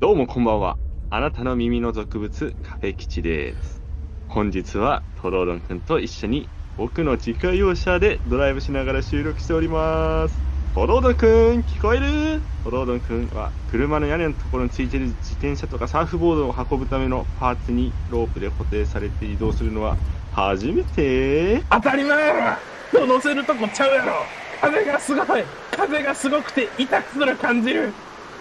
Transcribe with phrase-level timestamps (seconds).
[0.00, 0.78] どうもこんばんは。
[1.10, 3.82] あなたの耳の俗物、カフェ吉です。
[4.28, 10.34] 本日はトローロンくんと一緒に僕の自家用車でドライブしながら収録しております。
[10.74, 12.40] トロードンくん、聞こえる？
[12.64, 19.98] トロードンくんは車の屋根のところについている自転車とかサーフボードを運ぶためのパーツにロープで固定されて移動するのは
[20.32, 22.58] 初めて当たり前や
[22.94, 24.14] ろ乗せるとこちゃうやろ
[24.62, 27.92] 風がすごい風がすごくて痛くすら感じる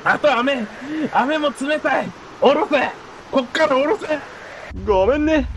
[0.03, 0.65] あと雨。
[1.11, 2.09] 雨も冷たい。
[2.39, 2.89] 下ろせ。
[3.31, 4.19] こっから下ろせ。
[4.85, 5.47] ごめんね。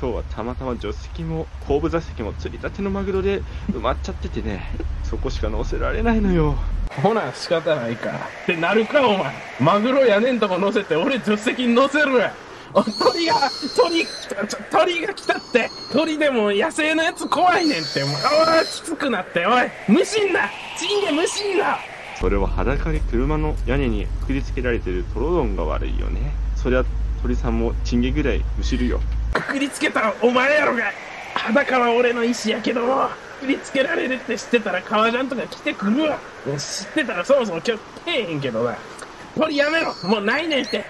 [0.00, 3.42] 今日はたまたま助手席も後部座席も釣りたてのマグロで
[3.72, 4.70] 埋まっちゃっててね。
[5.02, 6.54] そこしか乗せられないのよ。
[7.02, 8.10] ほな仕方ないか。
[8.42, 9.32] ってなるかお前。
[9.58, 12.30] マグロやねんとこ乗せて俺助手席に乗せる。
[12.72, 15.70] 鳥が鳥来た鳥が来たって。
[15.92, 18.04] 鳥でも野生のやつ怖いねんって。
[18.04, 19.44] もうおいきつくなって。
[19.44, 20.48] おい無心な。
[20.78, 21.78] チンゲ無心な
[22.20, 26.32] それは裸で車の屋根にくくりつけられてるトロドンが悪いよね。
[26.56, 26.84] そりゃ
[27.22, 29.00] 鳥さんもチンゲぐらいむしるよ。
[29.32, 30.90] くくりつけたらお前やろが
[31.34, 33.08] 裸は俺の意思やけども
[33.40, 36.18] くくりつけられるって知ってたら革ジャンとか着てくるわ。
[36.58, 38.76] 知ってたらそもそも今日来えへんけどな。
[39.36, 39.94] 鳥やめろ。
[40.08, 40.84] もうないねんって。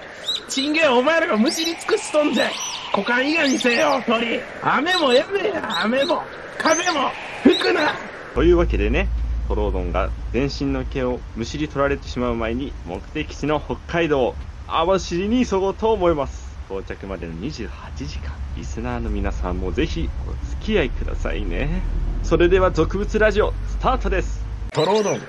[0.47, 2.49] チンゲはお前らがむしり尽くしとんじゃ
[2.91, 4.39] 股間以外にせよ鳥。
[4.63, 5.83] 雨もやめや。
[5.83, 6.23] 雨も
[6.57, 7.11] 風も
[7.43, 7.93] 吹くな。
[8.33, 9.07] というわけでね
[9.49, 14.35] トロードンが全身の毛をむしり取られてしまう前に目的地の北海道。
[14.67, 16.55] 網走に急ごうと思います。
[16.69, 18.35] 到着までの28時間。
[18.55, 21.81] リスナーの皆さんもぜひお付き合いくださいね。
[22.21, 24.45] それでは俗物ラジオスタートです。
[24.71, 25.19] トロードン。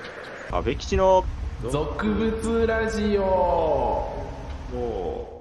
[0.51, 1.25] カフェ吉の。
[1.63, 3.23] 俗物ラジオ。
[4.75, 5.40] もて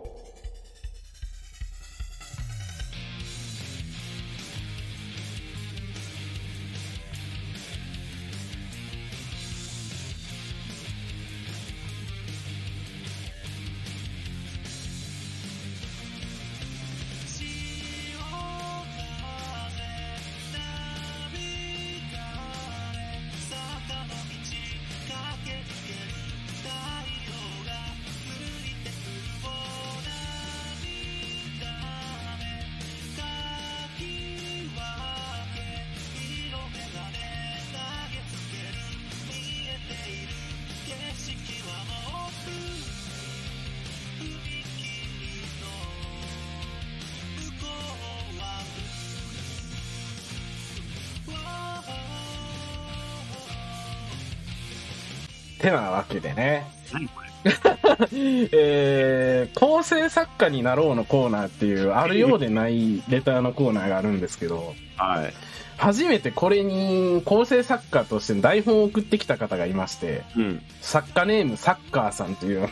[56.10, 56.68] けでね。
[56.92, 57.30] う何これ？
[58.52, 65.34] えー、構成作家になろうのコーナーっていう、あるようでないレターのコーナーがあるんですけど、はい。
[65.78, 70.62] 初めてこれに構成作家として台本を送ってきた方がいまして、うん。
[70.82, 72.68] 作家ネームサッカーさんという、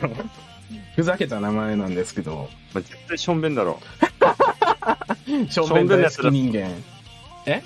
[0.96, 3.80] ふざけた名前なんですけど、まあ、絶対しょんべんだろ。
[5.50, 6.72] しょんべん大好き人間。
[7.46, 7.64] え？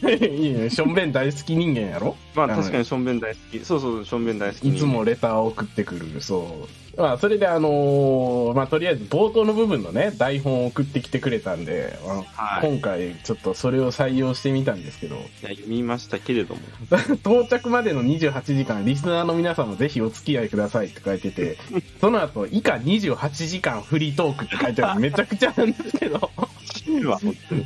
[0.00, 2.16] いいね、しょんべん大好き人間やろ？
[2.34, 3.64] まあ確かにしょんべん大好き。
[3.64, 6.68] そうそうしょんべん大好きいつもレターを送ってくる、そう。
[6.94, 11.98] まあ、それであのーまあ、とりあえず冒頭の部分のね、台本を送ってきてくれたんで、
[12.36, 12.66] はい。
[12.68, 16.60] 今回ちょっとそれを採用してみたんですけど、いや読みましたけれども。
[17.24, 21.56] 到着までの28時間、リスナーの皆さんもぜひお付き合いくださいって書いてて、
[22.00, 25.00] その後、以下28時間フリートークって書いてある。
[25.00, 26.30] めちゃくちゃなんですけど、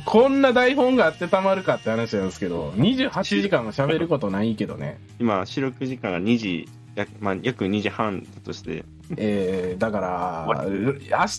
[0.05, 4.99] こんな台本があってたまるかって話なんですけど、28時間は喋ることないけどね。
[5.19, 8.83] 今収録時間が2時約,、まあ、約2時半だとして
[9.15, 10.87] えー、だから、明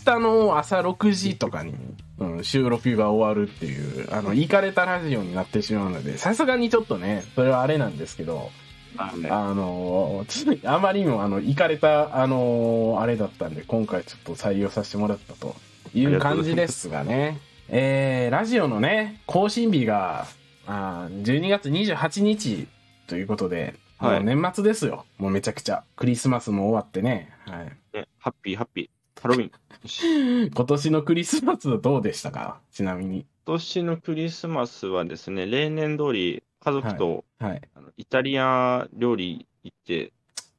[0.04, 1.74] 日の朝6時とかに、
[2.18, 8.50] うん、収録が終わるっていう、あの、行かれたラジオになってしまうので、さすがにちょっとね、それはあれなんですけど、
[8.96, 15.54] まあのーあまりにも、あの、行かれた、あのーあれだったんで、今回ちょっと採用させてもらったと
[15.94, 17.38] いう感じですがね。
[17.70, 20.26] えー、ラジオのね、更新日が、
[20.66, 22.66] あー12月28日
[23.06, 25.04] ということで、はいもう年末ですよ。
[25.18, 25.82] もうめちゃくちゃ。
[25.96, 27.30] クリスマスも終わってね。
[27.46, 27.66] はい。
[27.92, 32.60] ねハッピーハッピーハロウィン 今年のクリスマスどうでしたか？
[32.70, 33.26] ちなみに。
[33.44, 37.62] 今年のクリスマスはですね例年通り家族と、はい。
[37.74, 40.12] あのイタリア料理行って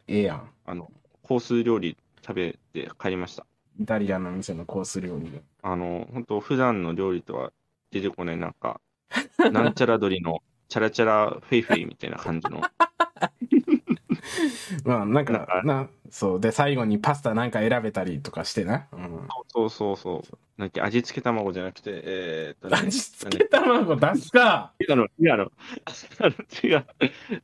[0.08, 0.50] ええやん。
[0.66, 0.92] あの
[1.24, 3.46] コース料理食べて帰りました
[3.80, 5.42] イタリアの店のコース料理で。
[5.62, 7.52] あの本当普段の料理とは
[7.92, 8.80] 出てこないなんか
[9.52, 12.62] なんちゃら鶏のチャラチャラフェイフェイみたいな感じの
[14.84, 16.40] まあ、なんかなんか、な、そう。
[16.40, 18.88] で、最後にパスタなんか選べたりとかしてな。
[18.92, 19.28] うん。
[19.48, 24.74] そうそうそうなんだっけ、味付け卵じゃなくて、えー、っとね、味付け卵出すか。
[24.80, 25.50] 違うの、違うの
[26.64, 26.86] 違う。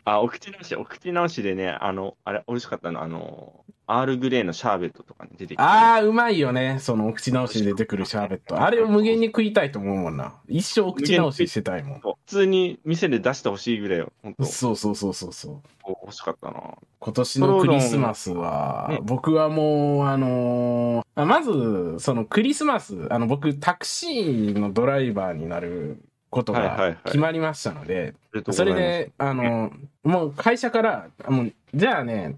[0.03, 6.77] あ、お口直し、お口直しでね、あの、あれ、美味しかったの、あの、アールグレーのシャーベットとかに出てきて、あー、うまいよね。
[6.79, 8.61] そのお口直しで出てくるシャーベット。
[8.61, 10.33] あれを無限に食いたいと思うもんな。
[10.47, 11.99] 一生お口直ししてたいもん。
[11.99, 14.11] 普通に店で出してほしいぐらいよ。
[14.23, 15.61] 本当そうそうそうそうそう。
[15.87, 16.61] 欲しかったな。
[16.99, 29.71] 今年のクリスマスはね、僕はもう、あのーあまず、そのクリスマス、あの、僕、タクシーのドライバーになることがはいはいはい決まりましたので、ありがとうごそれで、あの、
[30.03, 32.37] もう会社から、もう、じゃあね、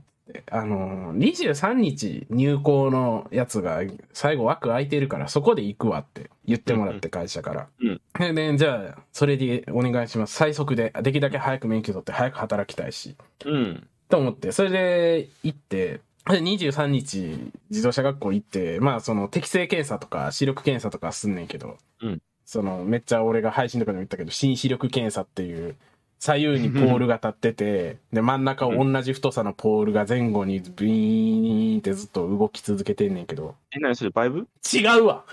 [0.52, 3.82] あの、23日入校のやつが
[4.14, 7.68] 最後枠空いてるからそこで行くわって言ってもらって会社から。
[7.82, 10.36] うんでね、じゃあ、それでお願いします。
[10.36, 13.16] 最速で、できるだけ早く免許取って早く働きたいし。
[13.46, 13.88] うん。
[14.10, 25.76] と思って、それで行って、で23日自動車学校行って、まあその適正検査とか視力検査とかすんねんけど、うんそのめっちゃ俺が配信とかでも言ったけど、新視力検査っていう、
[26.20, 34.48] 左右にポールが立ってて、で真ん中を同じ太さのポールが前後にビーンってずっと動き続けてんねんけど、え、何それ、バイブ？
[34.74, 35.24] 違うわ。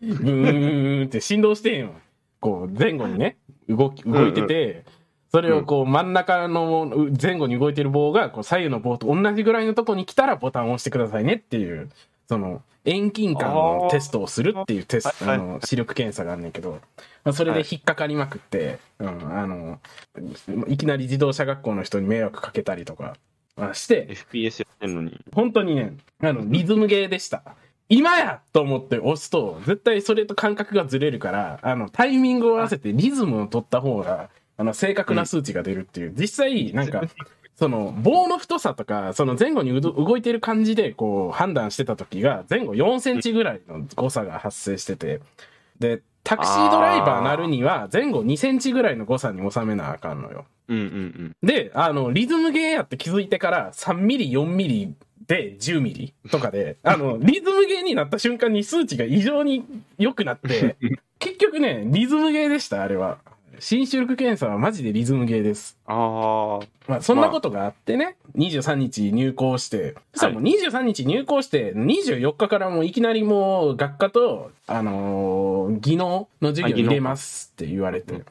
[0.00, 1.92] ブーンって振動してんわ。
[2.40, 3.38] こう前後にね、
[3.68, 4.84] 動き、動いてて、
[5.32, 11.88] それをこう真ん中のう前後に動いてる棒がこう左右の棒と同じぐらいのとこに来たらボタンを押してくださいねっていう、
[12.28, 16.80] その遠近感のテストをするっていうテスト、はいはいあの、視力検査があんねんけど、
[17.24, 19.80] まあそれで引っかかりまくって、うん、あの、
[20.68, 23.16] いきなり自動車学校の人に迷惑かけたりとか
[23.56, 25.18] まあして、FPS やってんのに。
[25.34, 27.42] 本当にね、あの、リズムゲーでした。
[27.88, 34.28] 今やと思って押すと、絶対それと感覚がずれるから、あの、タイミングを合わせてリズムを取った方が、
[34.58, 36.14] あの、正確な数値が出るっていう。
[36.14, 37.02] 実際、なんか、
[37.56, 45.20] その、棒の太さとか、その前後に動いてる感じで、こう、判断してた時が、前後4センチぐらいの誤差が発生してて、
[45.78, 50.44] で、タクシードライバーなるには、前後2センチぐらいの誤差に収めなあかんのよ。
[50.68, 51.36] うんうんうん。
[51.42, 54.94] で、あの、リズムゲーやって気づいてから3ミリ、4ミリ
[55.26, 59.64] で10ミリとかで、あの、 リズムゲーになった瞬間に数値が異常に
[59.98, 60.76] 良くなって、
[61.18, 63.18] 結局ね、リズムゲーでした、あれは。
[63.58, 65.78] 新視力検査はマジでリズムゲーです。
[65.86, 66.66] ああ。
[66.88, 78.22] まあ、そんなことがあってね、23日入校して、そしたらもう23日入校して、24日からもういきなりもう学科と、あのー技能の授業入れますって言われて。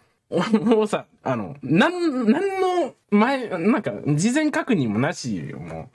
[0.62, 5.90] もうさ、あの、なん、なんの前、なんか、事前確認もなしよ、もう。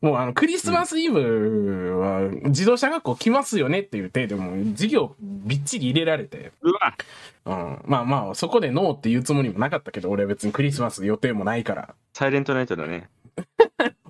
[0.00, 6.52] もうあの、クリスマスイブは自動車学校来ますよねっていう体でもう授業びっちり入れられて。
[6.62, 6.96] うわ
[7.44, 7.82] うん。
[7.84, 11.94] まあまあ、そこでノーって言うつもりもなかったけど、俺は別にクリスマス予定もないから。
[12.14, 13.08] サイレントナイトだね。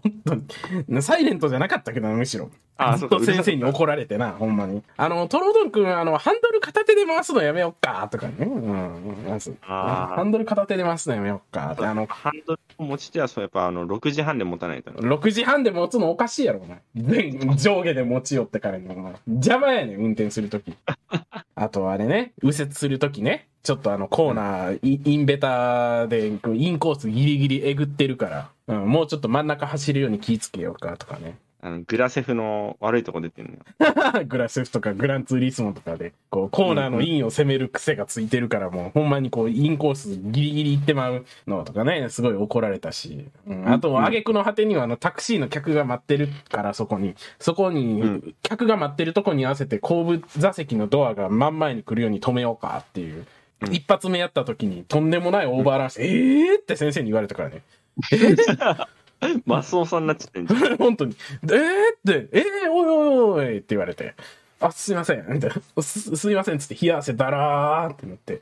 [0.02, 0.46] 本
[0.86, 2.50] 当にサイレントじゃなかったけどな、むしろ。
[2.82, 4.82] あそうか先生に怒られてな、ほんまに。
[4.96, 8.34] あの、トロドン君、あの、ハンドル片手で回すのやめよっか、とかね。
[8.40, 9.26] うん。
[9.28, 11.84] まずハンドル片手で回すのやめよっか、って。
[11.84, 14.96] あの、ハンドルを持ち手はそう、やっぱあの、6時半で持たないとね。
[15.00, 16.80] 6時半で持つのおかしいやろ、お前。
[16.96, 18.88] 全上下で持ち寄ってからに。
[19.26, 20.74] 邪魔やねん、運転するとき。
[21.54, 26.38] あとあれね、右折するときね、ちょっとあのコーナー、イインベタで、イン
[26.78, 31.38] コースギリギリえぐってるから、うん、もうちょっと真ん中走るように気ぃつけようかとかね。
[31.62, 34.24] あの、グラセフの悪いとこ出てるのよ。
[34.24, 53.16] グラセフとかグランツーリスモとかで、こう、コーナーのインを攻める癖がついてるから、もう、 ほんまにこう、インコースギリギリ行ってまうのとかね、すごい怒られたし、うん、あと、挙句の果てには、あの、タクシーの客が待ってるから、そこに、そこうにん、客が待ってるとこに合わせて、後部座席のドアが真ん前に来るように止めようかっていう。
[53.18, 53.26] うん
[53.70, 57.60] 一発目やった時に、とんでもないオーバーランして、えーって先生に言われたからね。
[59.46, 60.76] マスオさんになっちゃってんじゃん。
[60.78, 61.16] 本当に。
[61.42, 64.14] えーって、えー、おいおいおいって言われて。
[64.60, 65.24] あ、すいません。
[65.28, 65.82] みたいな。
[65.82, 66.58] す、すいません。
[66.58, 68.40] つって、冷や汗だらーってなって。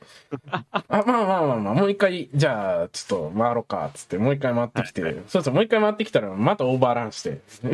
[0.51, 3.89] あ、まあまあまあまあ、もう一回、じゃあ、ちょっと回ろうか。
[3.93, 5.21] つって、もう一回回ってきて。
[5.27, 7.39] そうそう、もう一回回ってきたら、またオーバーランして。
[7.63, 7.67] え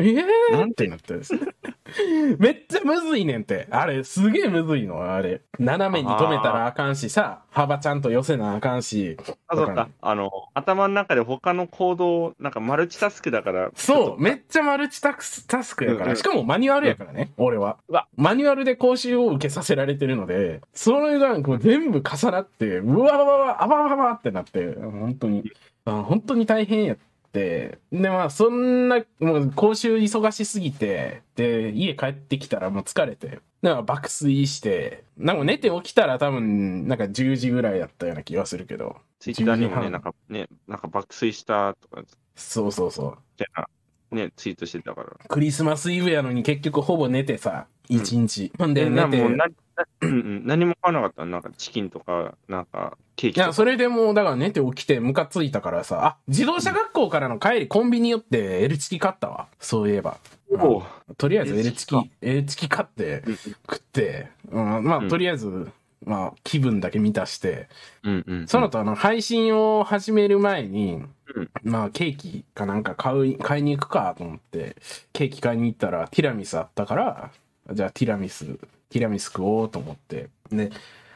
[0.52, 0.70] ー？
[0.70, 1.14] ってなって。
[2.38, 3.66] めっちゃむずいねんって。
[3.70, 5.40] あれ、すげえむずいの、あれ。
[5.58, 9.16] 斜めに止めたらあかんしさ、幅ちゃんと寄せなあかんし。
[9.48, 9.88] あ、そうか。
[10.00, 13.70] あの、頭の中で他の行動、なんかマルチタスクだから。
[13.74, 16.04] そう、めめっちゃマルチタスタスクやから。
[16.04, 17.78] うんうんしかもマニュアルやからね、俺は。
[17.88, 25.50] うわマニュアルで講習を受けさせられてるので、それがこう全部重なって、うわわわわ、あわわわってなって、本当に、
[25.84, 26.96] あ本当に大変やっ
[27.32, 27.78] て。
[27.92, 38.96] で、まあ、そんな、もう講習忙しすぎて、で、家帰ってきたらもう疲れて、なんか爆睡して、なんか寝て起きたら多分、なんか10時ぐらいやったような気がするけど。
[39.18, 43.18] ツイッターにも10時半ね、なんかね、なんか爆睡したとか、みそうそうそう。
[43.36, 43.68] たいな、
[44.16, 45.08] ね、ツイートしてたから。
[45.28, 48.50] クリスマスイブやのに結局ほぼ寝てさ、一日。
[48.58, 49.24] ほんで寝て。
[50.10, 51.30] 何も買わなかったの？
[51.32, 53.52] なんかチキンとか、なんかケーいや、キとか。
[53.52, 59.48] それでもう、だから寝て起きてムカついたからさ、あ、自動車学校からの帰りコンビニ寄って L チキ買ったわ。
[59.60, 60.18] そういえば。
[60.50, 60.82] おう
[61.18, 65.70] とりあえず L チキ L チキ買ってうん食って、うん、まあ、うんとりあえず、
[66.04, 67.68] まあ、気分だけ満たして、
[68.02, 68.48] うんうん。
[68.48, 71.02] その後あの、配信を始める前に、
[71.34, 74.76] うんまあ、ケーキかなんか買う、買いに行くかと思って、
[75.12, 77.30] ケーキ買いに行ったらティラミスあったから、
[77.72, 78.44] じゃあティラミス、
[78.90, 80.70] ティラミス食おうと思って、で、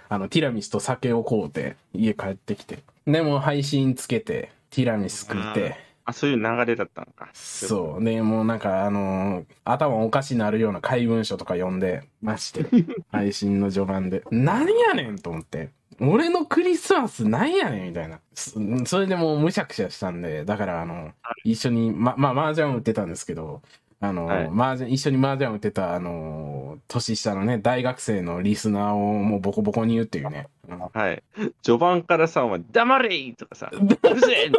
[0.09, 2.81] あの、ティラミスと酒を買うて、家帰ってきて。
[3.07, 5.77] でも配信つけて、ティラミス食って、
[6.11, 7.31] あ、そういう流れだったのか。
[7.33, 8.05] そう。
[8.05, 12.65] で、もうなんか、あのー頭おかしになるような怪文書とか読んでまして、
[13.11, 14.23] 配信の序盤で。
[14.31, 15.71] 何やねんと思って。
[16.01, 18.21] 俺のクリスマスなんやねんみたいな。
[18.35, 21.13] そそれでもうむしゃくしゃしたんで、だからあの、
[21.45, 23.61] 一緒に、ま、まあ、麻雀を打ってたんですけど、
[24.03, 30.49] あの、はい麻雀、一緒に麻雀を打ってた、あの、年下のね、大学生のリスナーをもうボコボコに言うっていうね。
[30.69, 31.23] うんはい。
[31.63, 34.59] 序盤からさ、お前、黙れとかさ、うるせえって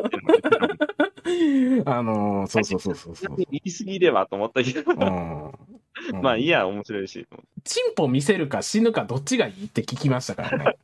[1.85, 3.35] あの、そうそうそうそうそう。
[3.37, 5.51] 言い過ぎればと思ったけど、うんうん
[6.21, 7.27] まあいいや、面白いし。
[7.63, 10.77] チンポ見せるか死ぬかどっちがいいって聞きましたからね。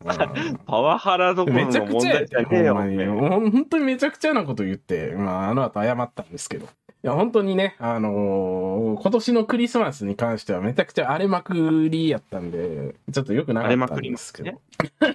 [0.65, 2.75] パワハラどうんころの問題じゃねえよ。
[2.75, 6.67] 本当にめちゃくちゃなこと言って、まあ、あの後謝ったんですけど。
[7.07, 14.61] いや、本当にね、あのー今年のクリスマスに関してはめちゃくちゃ荒れまくりやったんで、ちょっと良くなかったんですけど。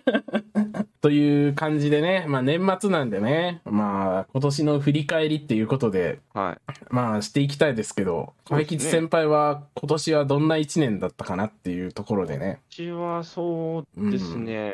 [1.02, 6.72] という感じでね、まあ年末なんでね、まあ今年の振り返りっていうことで、はい。
[6.88, 12.60] まあしていきたいですけど、そうですね先輩は今年はどんな一年だったかなっていうところでね。
[12.70, 14.72] うちはそうですね、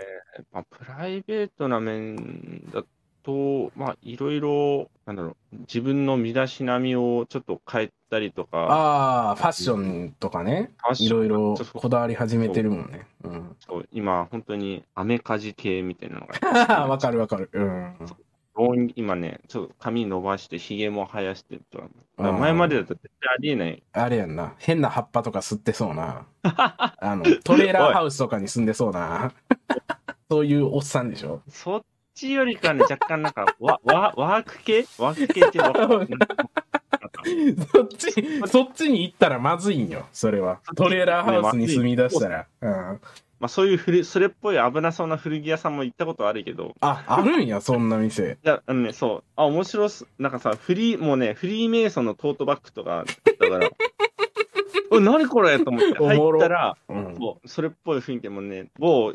[0.52, 2.84] まあ、プライベートな面だ
[3.28, 13.06] と、まあ、いろいろ、なんだろう、自分の身だしなみをちょっと変えたりとか、ああ、ファッションとかね、いろいろそうそうこだわり始めてるもんね。
[13.24, 13.56] うん。
[13.60, 17.50] そう今、本当にアメカジ系みたいなのが わかるわかる。
[17.52, 17.96] うん。
[18.96, 21.92] 今ね、ちょっと髪伸ばして、ひげも生やしてとか、だか
[22.22, 23.82] らあー前までだと絶対ありえない。
[23.92, 24.54] あれやんな。
[24.56, 26.26] 変な葉っぱとか吸ってそうな。
[26.42, 29.32] あの、トレーラーハウスとかに住んでそうな。
[30.30, 31.82] そういうおっさんでしょそっ
[32.18, 34.86] ちよりかね、若干なんか、ワワワーク系？
[34.98, 36.08] ワーク系ってわかる
[37.72, 38.12] そっち、
[38.48, 40.60] そっちに行ったらまずいんよ、それは。
[40.76, 42.46] トレーラーハウスに住み出したら。
[42.60, 43.00] うん。
[43.40, 48.38] まあそういう古それっぽい危なそうな古着屋さんも行ったことあるけど、あ、あるんや、そんな店。
[48.44, 50.06] いや、あのね、そう、あ、面白っす。
[50.18, 53.70] なんかさ、フリー、もうね、フリーメイソンのトートバッグとかあったから、
[54.92, 57.16] おい、何これと思って入ったら、うん。
[57.16, 59.12] そうそれっぽい雰囲気でもね、某、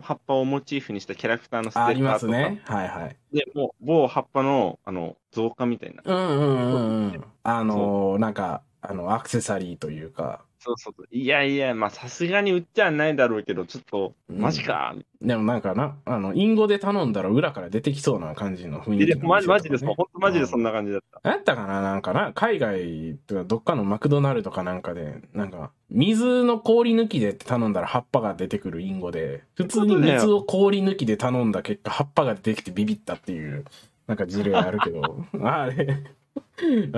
[0.00, 2.60] 葉っぱをモチーフにしたキャラクターのステッカーとかありますね。
[2.64, 3.16] はいはい。
[3.32, 6.02] で、もう、某葉っぱの、あの、造花みたいな。
[6.04, 7.24] うんうんうんうん。
[7.42, 10.44] あのー、なんか、あの、アクセサリーというか。
[10.58, 11.06] そうそうそう。
[11.10, 14.94] いやいや、まあ、さすがに売っちゃないだろうけど、ちょっと、うんマジか。
[15.20, 20.70] でもなんかな、あの、インゴで頼んだら裏から出てきそうな感じの雰囲気のいやマジマジでそう、本当マジでそんな。
[20.70, 21.20] な感じだった。
[21.22, 33.64] 何やったかななんかな、海外とかどっかのマクドナルドかなんかで、なんか、水の氷抜きでって頼んだら葉っぱが出てくるインゴで、普通に水を氷抜きで頼んだ結果葉っぱが出てきてビビったっていう、
[34.06, 36.04] なんか事例あるけど、 あれ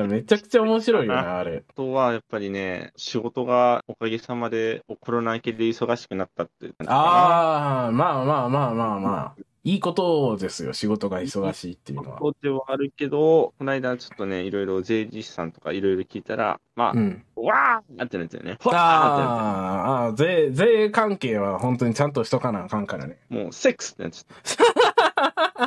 [0.09, 1.65] めちゃくちゃ面白いよな、あれ。
[1.69, 7.01] あとは、やっぱりね、仕事がおかげさまで、コロナ明けで忙しくなったっていう感じかな。
[7.01, 9.43] ああ、まあまあまあまあまあ。
[9.63, 12.19] いいことですよ、仕事が忙しいっていうのは。
[12.19, 17.25] そうではあるけど、この間ちょっとね、いろいろ税理士さんとかいろいろ聞いたら、まあ、うん。
[17.37, 18.53] わーってなってるね。
[18.53, 23.19] わーってなっあーあー、税、税関係は本当にちゃんとしとかなあかんからね。
[23.29, 24.81] もう、セックスってなっちゃった。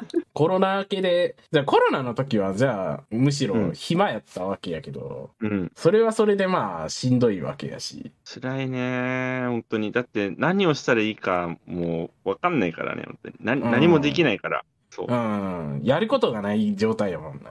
[0.34, 5.72] コロナ明けで、じゃあコロナの時はじゃあ、むしろうん暇やったわけやけど、うん。
[5.76, 8.12] それはそれでまあ、しんどいわけやし。
[8.26, 9.92] 辛いね、本当に。
[9.92, 13.36] だって、何をしたらいいか、もう、わかんないからね、本当に。
[13.42, 14.64] なうん何もできないから。
[14.90, 15.14] そうう。
[15.14, 15.82] ん。
[15.84, 17.50] やることがない状態やもんな。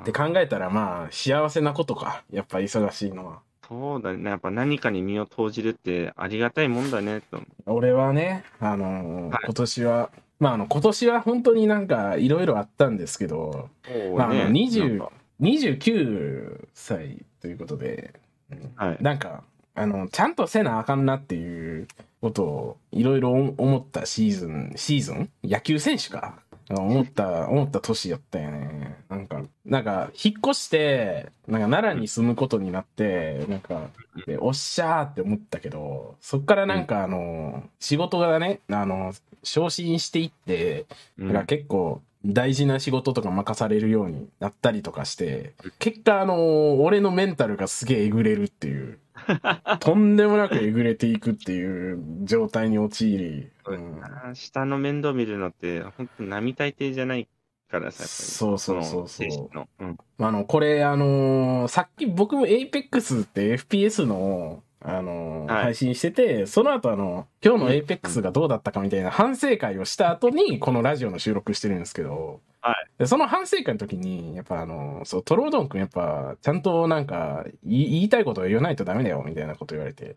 [0.00, 2.24] って考えたらまあ、幸せなことか。
[2.30, 3.40] やっぱ忙しいのは。
[3.68, 4.28] そうだね。
[4.30, 7.40] やっぱ何かに身を投じるってありがたいもんだね、と。
[7.66, 13.70] 俺はね、あのーはい今年は、まああの、今年は本当になんかいろいろあったんですけど、
[14.16, 18.14] まあ、あのね20なんか29歳ということで、
[18.50, 18.98] うんはい。
[19.00, 21.88] なんか、あの、ちゃんとせなあかんなっていう
[22.20, 25.30] ことをいろいろ思ったシーズン、シーズン？
[25.42, 26.38] 野球選手か？
[26.70, 28.96] 思った、思った年やったよね。
[29.10, 33.90] なんか、なんか、引っ越して、なんか奈良に住むことになって、なんか、
[34.26, 39.12] でおっしゃーって思ったけど、そっからなんかあの、仕事がね、あの、
[39.44, 40.86] 昇進していって、
[41.18, 48.98] うん結構大事な仕事とか任されるようになったりとかして、結果あの、俺のメンタルがすげええぐれるっていう。
[49.80, 54.00] とんでもなくえぐれていくっていう状態に陥り、うん
[54.34, 57.28] 下の面倒見るのって、本当並大抵じゃない
[57.70, 59.84] からさ、そうそうそうそう。
[59.84, 59.98] うん。
[60.18, 65.64] あの、これ、あのーさっき僕も Apex って FPS の、あのーはい。
[65.64, 72.74] 配信してて、その後あの、今日の Apex がどうだったかみたいな反省会をした後に、このラジオの収録してるんですけど、はい。
[72.98, 80.16] でその反省会の時に、やっぱあのーそう、トロードン君やっぱ、ちゃんとなんか、言い言いたいことを言わないとダメだよ、みたいなこと言われて、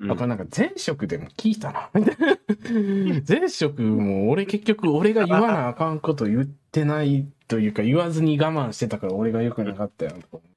[0.00, 0.10] うん。
[0.10, 2.38] あ、これなんか前職でも聞いたな、みたいな。
[3.28, 10.12] 前職も俺結局俺が言わなあかんこと言ってないというか言わずに我慢してたから俺が良くなかったよ。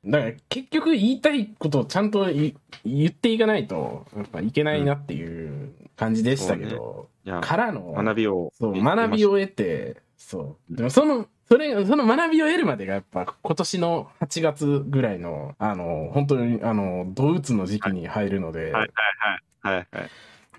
[0.06, 2.54] だから結局言いたいことをちゃんと言
[2.86, 8.52] 言っていかないとやっぱいけないなっていう感じでしたけど、いや、からの学びを。
[8.58, 10.76] そう、学びを得て、そう。
[10.76, 18.90] でもその、それ、その学びを得るまでがやっぱ今年の8月ぐらいの、あの、本当に、あの、ドウツの時期に入るので、はいはい
[19.62, 20.10] はいはい。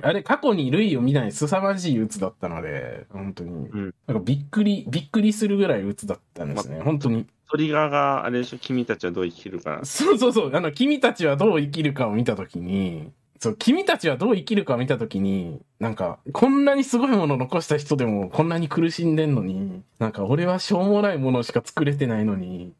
[0.01, 3.51] あれ、過去に類を見ない凄まじい鬱だったので、本当に。
[3.51, 6.81] んなんかびっくり、びっくりするぐらい鬱だったんですね。
[6.81, 7.27] 本当に。
[7.51, 9.85] トリガーがあれでしょ、君たちはどう生きるかな。
[9.85, 10.51] そうそうそう。
[10.57, 22.73] あの、君たちはどう生きるかを見たときに、そう、君たちはどう生きるかを見たときに、なんか、こんなにすごいものを残した人でもこんなに苦しんでんのに、なんか俺はしょうもないものしか作れてないのに、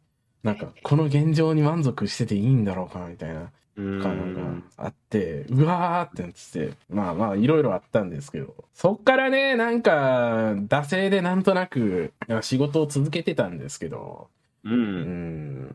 [0.45, 3.51] なんか、この現状に満足してていいんだろうか、みたいな。
[3.77, 4.63] うーかなんん。
[4.63, 12.13] かあって、うわーってなってて、まあまあいろいろあったんですけど、そっからね、なんか、惰性でなんとなく
[12.43, 14.29] 仕事を続けてたんですけど、
[14.65, 14.71] う。
[14.71, 15.75] うんん、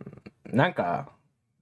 [0.51, 1.10] なんか、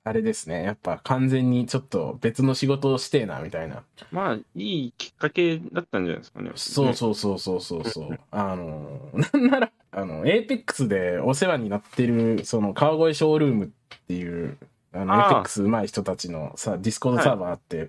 [0.03, 3.83] あれですね、やっぱ完全にちょっと別の仕事をしてえな、みたいな。
[4.11, 6.51] まあ、いいきっかけだったんじゃないですかね。
[6.55, 8.19] そうそうそうそうそうそう。
[8.29, 13.69] あの、なんなら、あの、エーペックスでお世話になってる、その、川越ショールームっ
[14.07, 14.57] ていう、
[14.95, 17.87] あの、エああーペックス上手い人たちのさ、ディスコードサーバーあって、はい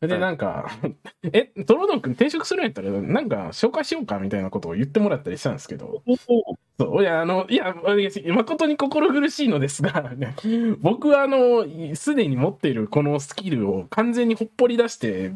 [0.00, 0.70] で、なんか、
[1.32, 6.02] え、トロドン君転職するんやったら、なんか、紹介しようかみたいなことを言ってもらったりしたんですけど、
[6.78, 7.74] そう、いや、あの、いや、
[8.32, 10.34] 誠に心苦しいのですが、ね
[10.80, 15.32] 僕は、あの、すでに持っているこのスキルを完全にほっぽり出して、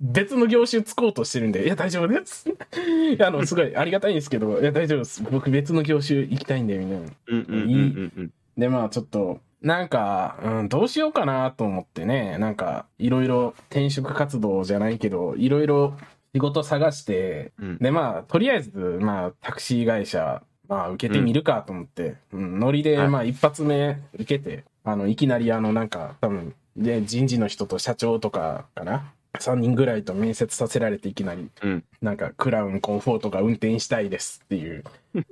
[0.00, 2.48] 別の業種つこうとしてるんで、いや、大丈夫です。
[2.48, 5.22] いや、あの、すごいありがたいんですけど、いや、大丈夫です。
[5.24, 7.06] 僕別の業種行きたいんで、みたいな。
[7.26, 8.32] うんうんうんうんうん。
[8.56, 15.94] で、まあちょっと、なんか、うん、どうしようかなと思ってね、なんか、いろいろ転職活動じゃないけど、いろいろ
[16.34, 17.78] 仕事探して、うん。
[17.78, 23.08] で、まあ、とりあえず、まあ、タクシー会社、まあ、受けてみるかと思って、うん、ノリで、はい。
[23.08, 34.84] まあ、一発目受けて、あの、いきなり、あの、なんか、多分、で、人事の人と社長とかかな、3人ぐらいと面接させられていきなり、うんなんか、クラウンコンフォートが運転したいですっていう。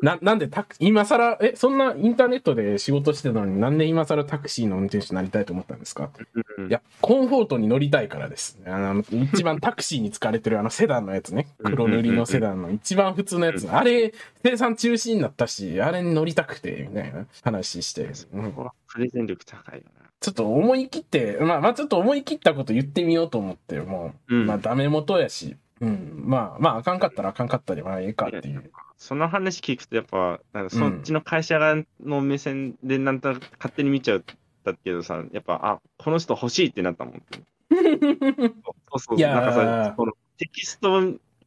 [0.03, 6.11] な、なんでタク、今更、え、そんなインターネットで仕事してたのになんで今更タクシーの運転手になりたいと思ったんですか？
[6.57, 8.59] うんいや、コンフォートに乗りたいからです。
[8.67, 11.47] あの、一番タクシーに使われてるあのセダンのやつね。
[11.63, 13.69] 黒塗りのセダンの一番普通のやつ。
[13.71, 18.11] あれ、生産中止になったし、あれに乗りたくて、みたいな話して。
[18.33, 18.53] うん
[18.89, 20.06] プレゼン力高いよな。
[20.21, 24.47] ちょっと思い切って、まあまあちょっと思い切ったこと言ってみようと思って、もう、うん。
[24.47, 28.71] まあダメ元やし、うん、まあまああかんかったらあかんかったで、まあええかっていう。
[28.97, 34.23] その話聞くと、やっぱ、なんかそっちの会社側の目線でなんとなく勝手に見ちゃっ
[34.65, 37.23] たけどさ、やっぱ、あ、この人欲しいってなったもん。
[38.91, 41.03] そうそう、いやーなんかさ、このテキスト、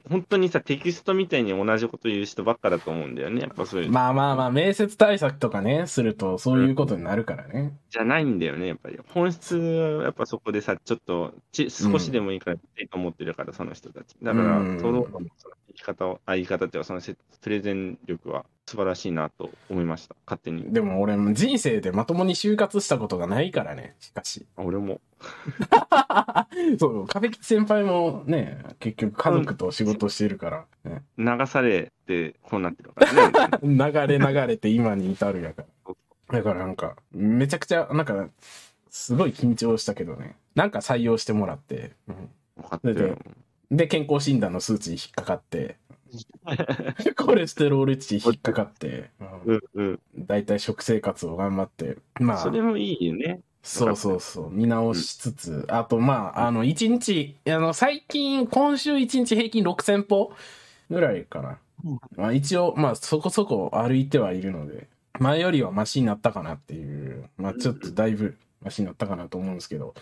[0.07, 3.41] 本当にさ、テキストみたいに同じこと言う人ばっかだと思うんだよね。
[3.41, 7.77] やっぱそういう、まあまあまあ、面接対策とかね、するとそういうことになるからね。
[7.89, 8.99] じゃないんだよね、やっぱり。
[9.09, 14.15] 本質はやっぱそこでさ、ちょっとち、少しでもいいからって思ってるから、その人たち。
[14.21, 20.15] だから、うんトローのその生き方を、あ、言い方っていうか、そのせプレゼン力は素晴らしいなと思いました。
[20.27, 20.71] 勝手に。
[20.71, 24.45] でも俺、人生でまともに就活したことがないからね、しかし。
[24.57, 25.01] 俺も。
[26.79, 33.59] そう、壁吉先輩もね、結局家族と仕事してるから、ね流されて、こうなってるからね。
[33.65, 35.63] 流れ流れて今に至るやか
[36.27, 36.37] ら。
[36.37, 38.29] だからなんか、めちゃくちゃ、なんか、
[38.91, 40.35] すごい緊張したけどね。
[40.53, 42.29] なんか採用してもらって、うん。
[43.71, 45.77] で、健康診断の数値に引っかかって、
[47.15, 49.61] コレステロール値引っかかって、ううん。
[49.75, 49.91] うん。
[49.93, 53.41] ん、だいたい食生活を頑張って、まあ、それもいいよね。
[53.61, 60.33] そうそうそう、見直しつつ、あと、まあ、あの、1日、あの、最近、今週1日平均6000歩
[60.89, 61.59] ぐらいかな。
[62.15, 64.87] まあ、一応、まあ、そこそこ歩いてはいるので、
[65.19, 69.93] 前よりはマシになったかなっていう、まあ、ちょっとだいぶマシになったかなと思うんですけど、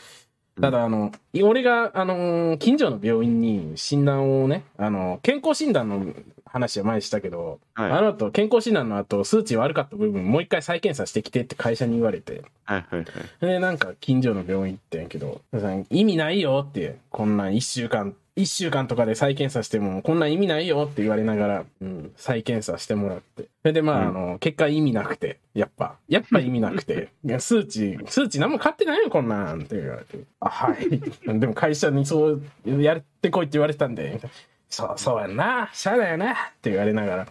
[0.61, 1.11] ただ、あの、
[1.43, 6.13] 俺が、あのー近所の病院に診断をね、あの、健康診断の
[6.45, 7.91] 話は前にしたけど、はい。
[7.91, 13.05] あの後、健康診断の後、数値悪かった部分、もう一回再検査してきてって会社に言われて、はいはいはい。
[13.41, 15.41] で、なんか、近所の病院行ってんやけど、
[15.89, 23.43] 意味ないよって、こんなん一週間、一週間とかで再検査しても、こんなん意味ないよって言われながら、うん、再検査してもらって。
[23.43, 30.19] それで、まあ、うんあの、結果意味なくて、やっぱ、やっぱ意味なくて、いや数値、数値何も買ってないよ、こんなんって言われて。
[30.39, 30.99] あ、はい。
[31.39, 34.21] でも会社にそうやってこいって言われてたんで、
[34.69, 37.27] そう、そうやんな、しゃあだよな、って言われながら。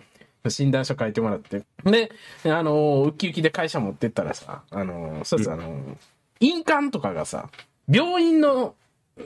[0.51, 1.62] 診断書書いてもらって。
[1.85, 2.11] で、
[2.45, 5.97] あの、ウッキウキで会社持ってったらさ、あの、そうです、あの、
[6.40, 7.49] 印鑑とかがさ、
[7.88, 8.75] 病院の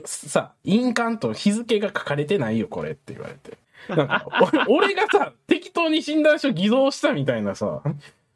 [0.05, 3.57] さ、印鑑と日付が書かれてないよ、これって言われて。
[3.89, 4.25] なんか、
[4.67, 7.81] 俺がさ、適当に診断書偽造したみたいなさ、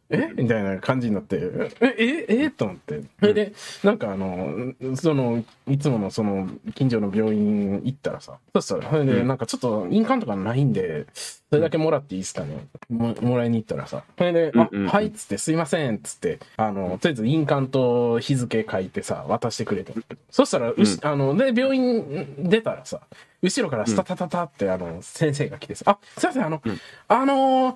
[0.09, 0.31] え？
[0.35, 1.39] みたいな感じになって、
[1.81, 2.49] え、え、え？
[2.51, 3.01] と思って。
[3.19, 9.27] それで、なんかあの、その、いつものその、近所の病院行ったらさ、そしたら、それで、うん。
[9.27, 12.67] なんかちょっと印鑑とかないんで、それだけもらっていいですかね？
[12.89, 19.93] ももらいに行ったらさ、それで、あはいっつって、すいませんっつって、あの、とりあえず印鑑と日付書いてさ、渡してくれて。
[20.29, 23.01] そしたら、うし、あの、で、病院出たらさ、
[23.41, 26.79] 後ろからスタタタタって、あの、先生が来てさ、あ、すいません、あの、うん。
[27.07, 27.75] あのー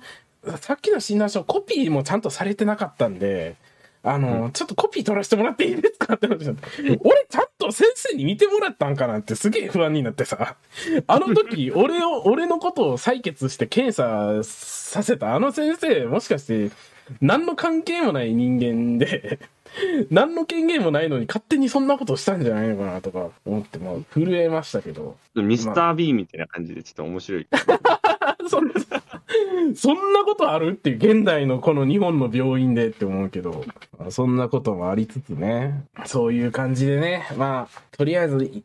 [0.60, 3.56] さっきの診断書、コピーもちゃんとされてなかったんで、
[4.02, 10.56] あのーちょっとコピー取らせてもらっていいですかって話になって 俺ちゃんと先生に見てもらったんかなってすげえ不安になってさ、
[11.06, 16.70] あの時、俺を、俺のことを採血して検査させたあの先生、もしかして、
[17.20, 19.38] 何の関係もない人間で、
[20.10, 25.16] 何の権限もないのに勝手にそんなことしたんじゃないのかなとか思って、まあ、震えましたけど。
[25.34, 27.46] ミスター B みたいな感じでちょっと面白い。
[28.48, 28.74] そんな、
[29.74, 30.70] そんなことある？
[30.70, 33.64] っていう、現代のこの日本の病院でって思うけど、
[33.98, 38.64] まあそんなこともありつつね、そういう感じでね、まあ、とりあえずい、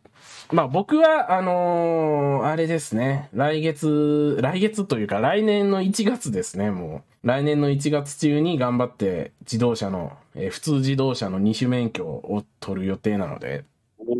[0.51, 7.27] まあ僕は、あのーあれですね、来月、来月というか来年の1月ですね、もう。
[7.27, 13.65] 来年の1月中に頑張って自動車の、えー普通自動車の二種免許を取る予定なので、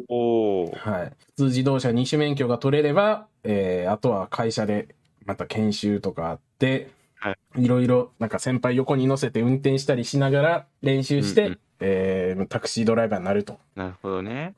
[0.10, 0.76] おー。
[0.78, 1.12] はい。
[1.20, 4.88] 普通自動車二種免許が取れれば、えー、あとは会社で
[5.26, 13.60] また研修とかあって、はいろいろ、なんか先輩横に乗せて運転したりしながら練習して、うんうんえータクシードライバーになると。
[13.76, 14.56] なるほどね。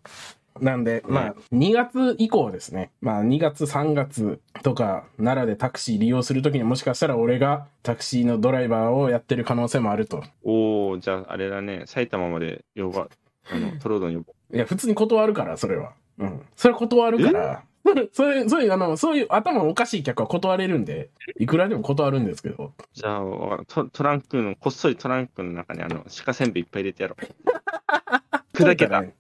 [0.62, 2.92] なんで、うんまあ、2月以降ですね。
[3.02, 10.24] まあ、2月、3月とか、奈良でタクシー利用するときにもしかしたら俺がタクシーのドライバーをやってる可能性もあると。
[10.44, 13.08] おー、じゃああれだね、埼玉まで呼ば、
[13.52, 15.94] あの、 トロードに呼ぼいや、普通に断るから、それは。
[16.18, 16.42] うん。
[16.56, 17.64] それ断るから。
[18.14, 22.74] そういう、そういう、あの、そういう頭おかしい客は断れるんで、いくらでも断るんですけど。
[22.78, 22.84] う。
[22.94, 23.22] じゃあ
[23.68, 27.26] ト、トランクの、こっそりトランクの中にあの、鹿せんべいいっぱい入れてやろう。
[28.54, 29.02] 砕けた。
[29.02, 29.14] ね。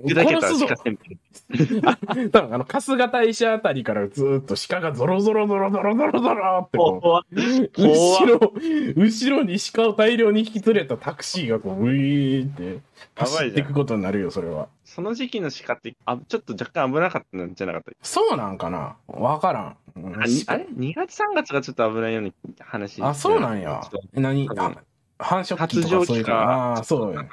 [0.00, 1.18] 砕けた鹿せんべい。
[2.30, 7.36] 多分あの、春日大社あたりからずーっと鹿がゾロゾロゾロゾロゾロゾロってこう、
[7.80, 8.52] 後ろ、
[8.96, 12.80] 後ろに鹿を大量に引き連れたタクシーがこう、ウィーって
[13.14, 14.68] 走っていくことになるよ、それは。
[14.98, 17.92] その時期の鹿って、あ、ちょっと若干危なかったんじゃなかった？
[18.02, 18.96] そうなんかな？
[19.06, 19.76] わからん。
[19.94, 23.00] うんあにあれ ?2 月3月がちょっと危ないような話。
[23.00, 23.80] あ、そうなんや。
[24.16, 24.48] え何？
[24.48, 26.32] 繁殖期発とかかそういうか。
[26.34, 27.24] ああー、そうや。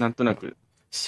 [0.00, 0.56] なんとなく。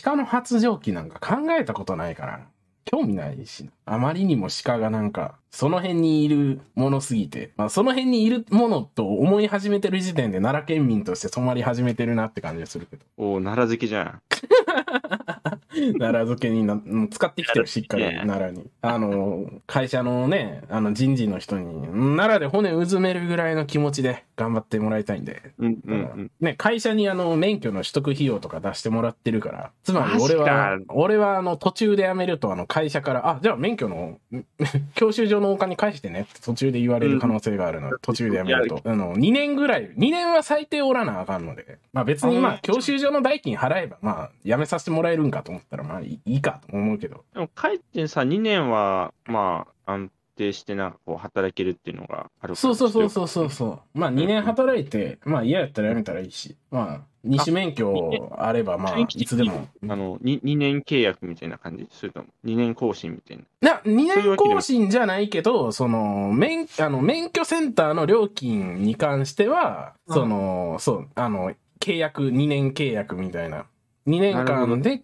[0.04, 2.46] 鹿の発情期なんか考えたことないから。
[2.84, 3.72] 興味ないしな。
[3.86, 13.04] あまりにも鹿がなんか、その辺にいるものすぎて、まあ、その辺にいるものと思い始めてる時点で奈良県民として染まり始めてるなって感じがするけど。
[13.16, 14.20] おー、奈良好きじゃん。
[15.98, 18.66] 奈良漬けにな、もう使ってきてるしっかり奈良に。
[18.82, 25.52] あの、会社のね、あの人事の人に、奈良で骨うずめるぐらいの気持ちで頑張ってもらいたいんで。
[25.58, 26.30] うんうんうん。
[26.40, 29.70] ね、会社にあの、免許の取得費用とか出してもらってるから。
[29.82, 34.18] つまり俺マはジ、俺はあの、途中で辞めるとあの、会社から、あ、じゃあ免許の、
[34.94, 38.80] 教習所のお金返してねって途中で言われる可能性があるので、途中で辞めると。
[38.84, 41.78] あの、2年ぐらい、2年は最低おらなあかんので。
[41.92, 47.24] まあ別にまあ、教習所の代金払えば、まあ、辞めさせてもらえるんかと思ったら、まあいいかと思うけど。
[47.32, 53.98] でも帰ってさ、2年は、まあ、安定してなんかこう、働けるっていうのがあるそうそうそうそうそうそう。
[53.98, 59.66] まあ2年働いて、まあ嫌やったら辞めたらいいし、まあ二種免許あればまあいつでも。
[59.82, 63.70] あの、2, 2年契約みたいな感じそれとも、2年更新みたいな。
[63.72, 73.66] な、2年更新じゃないけど、その、免、あの、免許センターの料金に関しては、うんその、そう、あの、契約、2年契約みたいな。
[74.06, 75.02] 2年間で、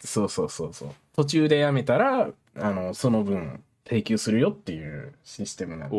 [0.00, 0.88] そうそうそうそう。
[1.14, 5.96] 途中で辞めたら、あの、その分、請求するよっていうシステムなんで。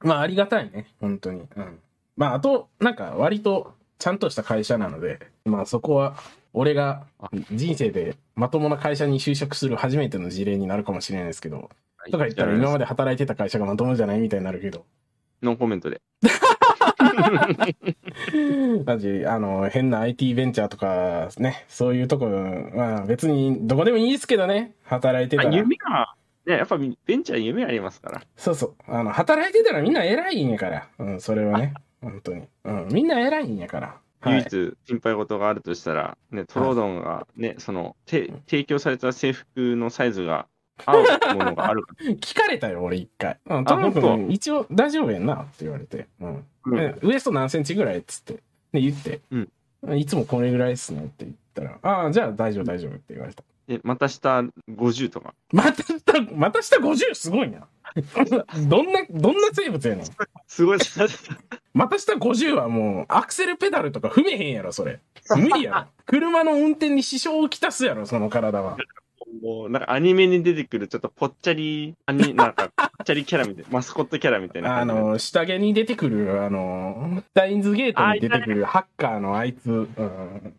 [0.00, 0.86] まあ、ありがたいね。
[1.00, 1.42] 本当に。
[1.56, 1.78] うん。
[2.16, 6.16] まあ、あと、なんか、割と、ちゃんとした会社なので、まあそこは、
[6.52, 7.06] 俺が
[7.52, 11.70] 人生でまともな会社に就職する初めての事例になるかもしれないですけど、
[12.10, 14.84] とか言ったら今まで働いてた会社がまともじゃないみたいになるけど、
[15.42, 16.00] ノーコメントで。
[18.84, 25.54] マジ、あの、変な IT ベンチャーとか、ね、そういうとこ、まあ別にどこでもいいですけどね、働いてたら。
[25.54, 26.14] 夢が、
[26.46, 28.22] ね、やっぱベンチャー夢ありますから。
[28.36, 28.74] そうそう。
[28.86, 30.88] あの、働いてたらみんな偉いんやから。
[30.98, 31.74] うん、それはね。
[32.00, 32.42] 本当に。
[32.64, 33.96] うん、みんな偉いんやから。
[34.20, 34.34] はい。
[34.34, 40.46] 唯一心配事があるとしたら、ね、トロードンがね、その、て提供された制服のサイズが
[40.84, 40.98] 合
[41.32, 43.38] うものがあるか 聞かれたよ、俺一回。
[43.46, 46.06] うん、トロン本君、一応大丈夫やんなって言われて。
[46.20, 46.44] うん。
[46.66, 48.34] うんえウエスト何センチぐらいっつって。
[48.72, 49.20] で、言って。
[49.30, 49.48] うん
[49.94, 53.44] いつもこれぐらいっすねって言ったら、ああ、じゃあ大丈夫大丈夫って言われた。
[53.68, 55.34] で、また下50とか？
[55.52, 57.66] また下、また下50すごいな。
[58.68, 60.06] どんな、どんな生物やねん。
[60.46, 60.78] すごい、
[61.72, 65.00] また下50はもう、アクセルペダルとか踏めへんやろ、それ。
[65.36, 65.84] 無理やろ。
[66.04, 68.76] 車の運転に支障をきたすやろ、その体は。
[69.42, 74.84] もう、なんかアニメに出てくるちょっとぽっちゃり、アニ、なんか、ぽっちゃりキャラみたいな、マスコットキャラみたいなあ。
[74.84, 79.70] の、下着に出てくる、あの、ダインズゲートに出てくるハッカーのあいつ。
[79.70, 79.88] うん、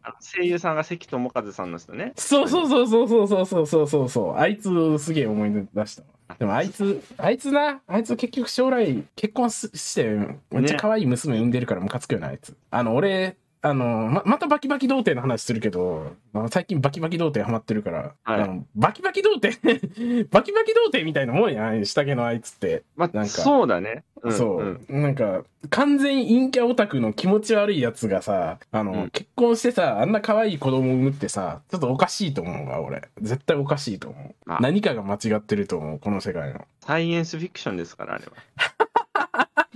[0.04, 2.14] あの声優さんが関智和さんの人ね。
[2.16, 4.36] そうそうそうそうそうそうそうそうそうそう。
[4.38, 6.08] あいつすげえ思い出したわ。
[6.38, 10.04] でもあいつ、あいつな、あいつ結局将来結婚すして、
[10.52, 12.56] めっちゃ可愛い娘産んでるからムカつくよな、あいつ。
[12.70, 19.60] あの、俺、あの、ま、またバキバキ童貞の話するけど、あの最近バキバキ童貞ハマってるから、はいあのバキバキ童貞？
[20.32, 22.84] バキバキ童貞みたいなもんやん、下着のあいつって。
[22.96, 24.04] まあ、なんかそうだね。
[24.24, 24.58] うん、そ
[24.90, 33.08] う、んなんか、完全陰キャオタクの気持ち悪いやつがさ、あの、うん結婚してさ、あんな可愛い子供を産むってさ、ちょっとおかしいと思うわ、俺。
[33.22, 34.52] 絶対おかしいと思う。
[34.52, 36.66] あ何かが間違ってると思う、この世界の。
[36.82, 38.32] サイエンスフィクションですから、あれは。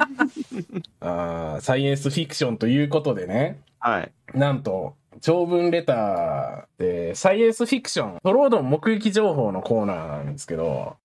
[1.01, 4.11] あーサイエンスフィクションということでね、はい。
[4.33, 10.97] なんと、長文レターで、サイエンスフィクション、トロードン目撃情報のコーナーなんですけど、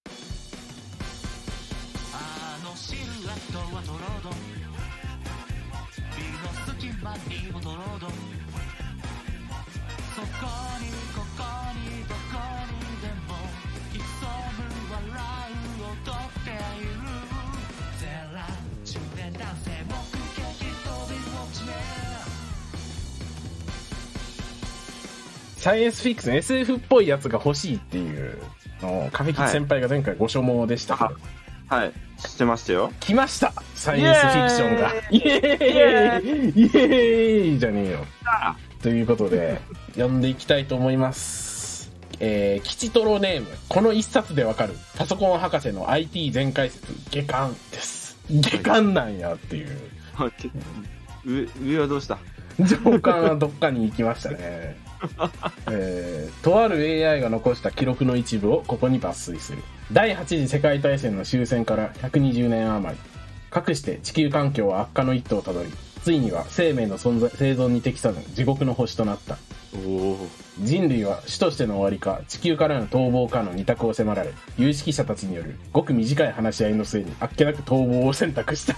[25.67, 28.39] サイエンスフィクション、SF っぽいやつが欲しいっていう
[28.81, 31.17] のを、カフェキ先輩が前回ご所望でしたけど、
[31.67, 31.93] はい。
[32.19, 32.93] 知ってましたよ。
[33.01, 34.93] 来ましたサイエンスフィクションが。
[35.11, 38.07] イエーイイエーイじゃねえよ。
[38.81, 39.61] ということで、
[39.95, 41.91] 読んでいきたいと思います。
[42.21, 48.17] えー、吉トロネーム、この一冊でわかる、パソコン博士の IT 全解説、下巻です。
[48.31, 49.77] 下巻なんやっていう。
[51.25, 52.19] 上、上はどうした？
[52.61, 54.86] 上巻はどっかに行きましたね。
[55.71, 59.63] えーとある AI が残した記録の一部をここに抜粋する。
[59.93, 63.01] 第8次世界大戦の終戦から120年余り。
[63.51, 65.71] かくして地球環境は悪化の一途をたどり、
[66.03, 69.39] ついには生命の存在生存に適さぬ地獄の星となった。
[70.61, 78.75] 人類は死としての終わりか地球からの逃亡かの二択を迫られ有識者たちによるごく短い話し合いの末にあっけなく逃亡を選択した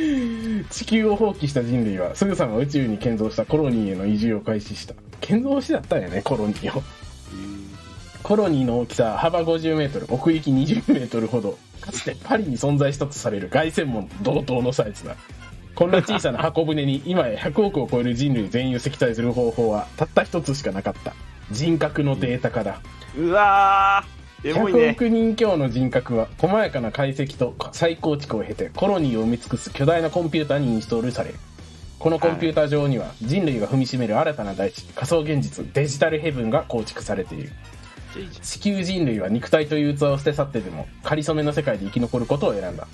[0.70, 4.94] 地球を放棄した人類はすぐさま宇宙に建造したコロニーへの移住を開始した。
[5.20, 6.82] 建造しだったんやねコロニーを。
[8.22, 11.58] コロニーの大きさは幅50メートル奥行き20メートルほど。
[11.80, 15.16] かつてパリに存在したとされる凱旋門同等のサイズだ
[15.74, 21.14] こんな小さな箱舟に今や100億を超える人類全員を積載する方法はたった一つしかなかった。
[21.50, 22.80] 人格のデータ化だ。
[23.16, 24.90] うわー、100ね。
[24.90, 31.36] 億人強の人格は細やかな解析と再構築を経てコロニーを埋め尽くす巨大なコンピューターにインストールされる
[31.98, 37.52] このコンピューター上には人類が踏みしめる新たな大地仮想現実デジタルヘブンが構築されている。
[38.42, 42.88] 地球人類は肉体という器を捨て去ってでも仮初めの世界で生き残ることを選んだ。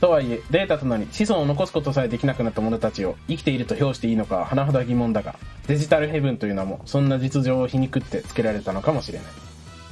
[0.00, 9.28] とはいえデータとなり子孫を残すことさえできなくなった者たちを生きていると評していいのかは甚だ疑問だがデジタルヘブンという名もそんな実情を皮肉って付けられたのかもしれない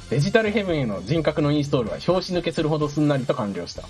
[0.09, 3.83] デジタルヘブンへの人格のインストールは拍子抜けするほどすんなりと完了した。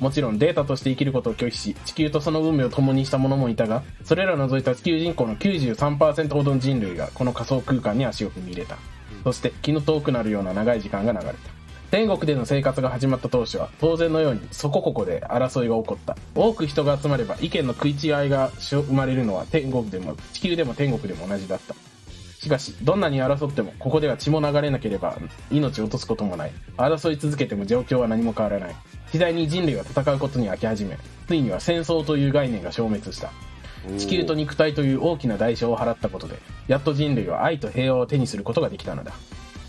[0.00, 8.78] もちろんデータとして生きることを拒否し地球とその運命を共にした者もいたがそれらを除いた地球人口の93%ほどの人類がこの仮想空間に足を踏み入れた。
[9.22, 11.38] そして気の遠くなるような長い時間が流れた。
[11.92, 16.16] 天国での生活が始まった当初は当然のようにそこここで争いが起こった。
[16.34, 17.96] 多く人が集まれば意見の食い違い
[18.28, 21.76] が生まれるのは天国でも地球でも天国でも同じだった。
[22.40, 25.18] しかし、どんなに争っても、ここでは血も流れなければ、
[25.50, 26.52] 命を落とすこともない。
[26.78, 28.74] 争い続けても状況は何も変わらない。
[29.12, 30.96] 次第に人類は戦うことに飽き始め、
[31.28, 33.30] ついには戦争という概念が消滅した。
[33.98, 39.12] 地球と肉体という大きな代償を払ったことで、やっと人類は愛と平和を手にすることができたのだ。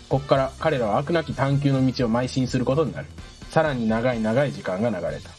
[0.08, 3.06] ここから彼らは悪なき探求の道を邁進することになる。
[3.50, 5.30] さらに長い長い時間が流れた。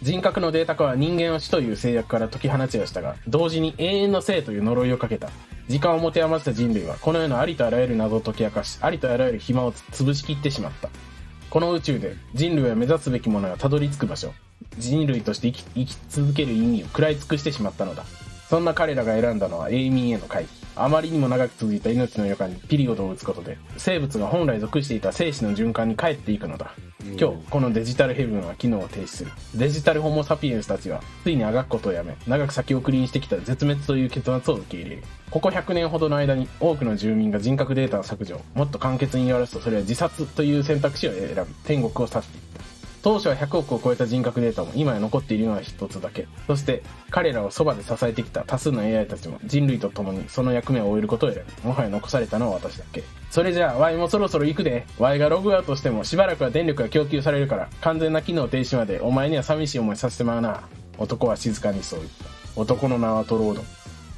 [0.00, 5.28] 人格のデータ化は人間を死という制約から解き放ちはしたが、同時に永遠の生という呪いをかけた。
[5.68, 10.88] 時間を持て余した人類は、この世のありとあらゆる謎を解き明かし、ありとあらゆる暇を潰しきってしまった。
[11.50, 14.32] この宇宙で人類は目指すべきものがたどり着く場所。
[14.78, 18.04] 人類として生き続ける意味を食らい尽くしてしまったのだ。
[18.48, 20.57] そんな彼らが選んだのは永眠への回避。
[20.80, 26.72] あまりにも長く続いた命の余暇にピリオドを打つことで、生物が本来属していた生死の循環に帰っていくのだ。
[27.18, 29.32] 今日、このデジタルヘブンは機能を停止する。
[29.54, 35.02] デジタルホモ・サピエンスたちは、ついにあがくことをやめ、長く先送りにしてきた絶滅という結末を受け入れる。
[35.30, 38.40] ここ100年ほどの間に、多くの住民が人格データを削除。
[38.54, 42.67] もっと簡潔に言われると、それは自殺という選択肢を選び、天国を去っていった。
[43.02, 46.26] 当初は100億を超えた人格データも今や残っているのは一つだけ。
[46.46, 53.04] そして、彼らをそばで支えてきた多数の AI たちも人類と共にその役目を終えることを選び、もはや残されたのは私だけ。
[53.30, 54.86] それじゃあ、ワイもそろそろ行くで。
[54.98, 60.62] ワイがログアウトしてもしばらくは電力が供給されるから、完全な機能停止までお前には寂しい思いさせてまうな。
[60.98, 62.60] 男は静かにそう言った。
[62.60, 63.64] 男の名はトロード。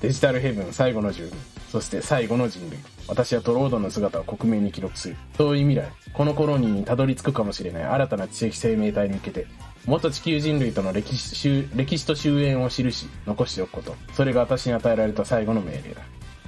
[0.01, 1.33] デジタルヘブン最後の住民。
[1.71, 2.79] そして最後の人類。
[3.11, 5.17] 私はトロードンの姿を克明に記録する。
[5.37, 9.47] そうい未来、このコロニーにたどり着くかもしれない新たな知的生命体に向けて、
[9.85, 13.97] 元地球人類との歴史歴史と終焉を記し、残しておくこと。
[14.15, 16.03] それが私に与えられた最後の命令だ。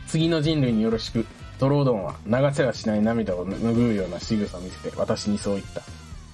[0.06, 1.26] 次の人類によろしく。
[1.58, 5.82] トロードンは流せはしない涙を拭うような仕草を見せて私にそう言った。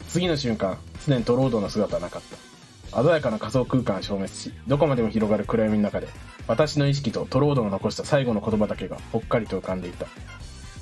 [0.08, 2.47] 次の瞬間、すでにトロードンの姿はなかった。
[2.92, 6.08] 鮮やかな仮想空間を消滅し、どこまでも広がる暗闇の中で、
[6.46, 10.06] 私の意識とトロードが残した最後の言葉だけがぽっかりと浮かんでいた。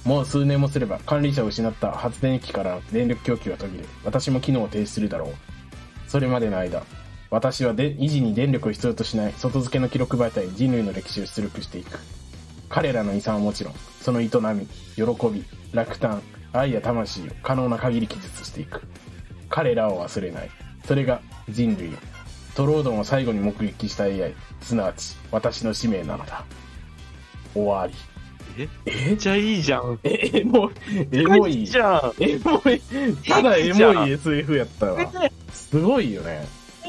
[0.04, 5.34] もう数年もすれば管理者を失った発電機からの電力供給は途切れ、私も機能を停止するだろう。
[6.08, 6.84] それまでの間、
[7.28, 11.98] 私はで維持に電力を必要としない外付けの記録媒体に人類の歴史を出力していく。
[12.68, 18.82] 彼らの遺産はもちろん、その営み、喜び、落胆、愛や魂を可能な限り記述していく。
[19.48, 20.50] 彼らを忘れない。
[20.86, 21.98] それが人類よ。
[22.54, 26.44] トロードンを最後に目撃した AI、すなわち私の使命なのだ。
[27.54, 27.94] 終わり。
[28.58, 28.68] え？
[28.86, 29.06] え？
[29.08, 29.98] めっちゃいいじゃん。
[30.02, 30.72] え、エモい、
[31.12, 31.66] エモい。
[31.66, 32.22] じゃん。
[32.22, 32.80] エモい。
[33.28, 35.12] ただエモい SF やったわ。
[35.52, 36.46] すごいよね、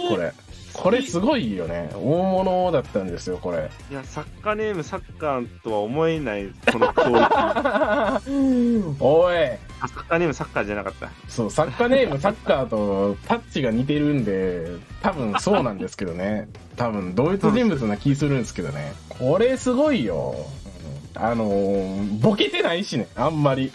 [0.09, 0.31] これ。
[0.77, 1.89] これすごいよね。
[1.95, 3.69] 大物だったんですよ、これ。
[3.89, 7.27] いや、サッカーネームサッカーとは思えない、このクオリティ。
[7.31, 8.21] あ
[8.99, 9.35] おい。
[9.79, 11.09] サッカーネームサッカーじゃなかった。
[11.27, 14.67] そう、サッカーネームサッカーとタッチが似てるんで、
[15.01, 16.47] 多分そうなんですけどね。
[16.75, 18.93] 多分同一人物な気するんですけどね。
[19.09, 20.35] これすごいよ。
[20.37, 20.47] うん
[21.19, 23.71] あのーボケてないしね、あんまり。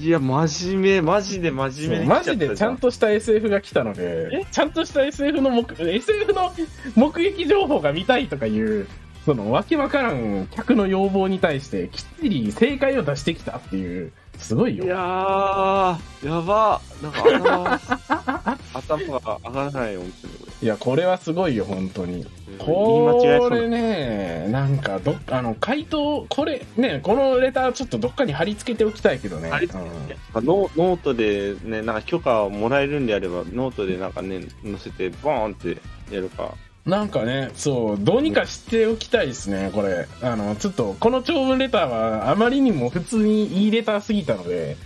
[0.00, 6.52] いや、真面目、マジで真面目にマジでちゃんとした SF が来たので、ちゃんとした SF の目、SF の
[6.94, 8.86] 目撃情報が見たいとかいう、
[9.24, 14.84] そのわけわからん客の要望に対してきっちり正解を出してきたっていう、すごいよ。
[14.84, 16.80] いやー、やば。
[17.02, 20.45] なんか頭、 頭が上がらないよ、本当に。
[20.62, 22.26] いや、これはすごいよ、本当に。
[22.58, 29.50] これね、なんか、どっあの、回答、これ、ね、このレターちょっとどっかに貼り付けておきたいけどね。
[29.50, 35.76] 貼り付、ノートでね、なんか許可をもらえるんであれば、ノートでなんかね、載せて、ボーンって
[36.14, 36.44] やるか。
[36.44, 36.50] うん
[36.86, 40.06] なんかね、そう、どうにかしておきたいですね、これ。
[40.22, 44.76] あの、ちょっと、この長文レターは、あまりにも普通にいいレターすぎたので、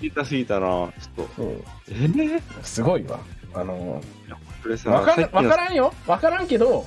[0.00, 1.28] 聞いたすぎたな、ちょっと。
[1.34, 3.18] そうえー、すごいわ。
[3.54, 4.00] あの、
[4.68, 6.84] これさ、わかさっきのらわからんよわからんけど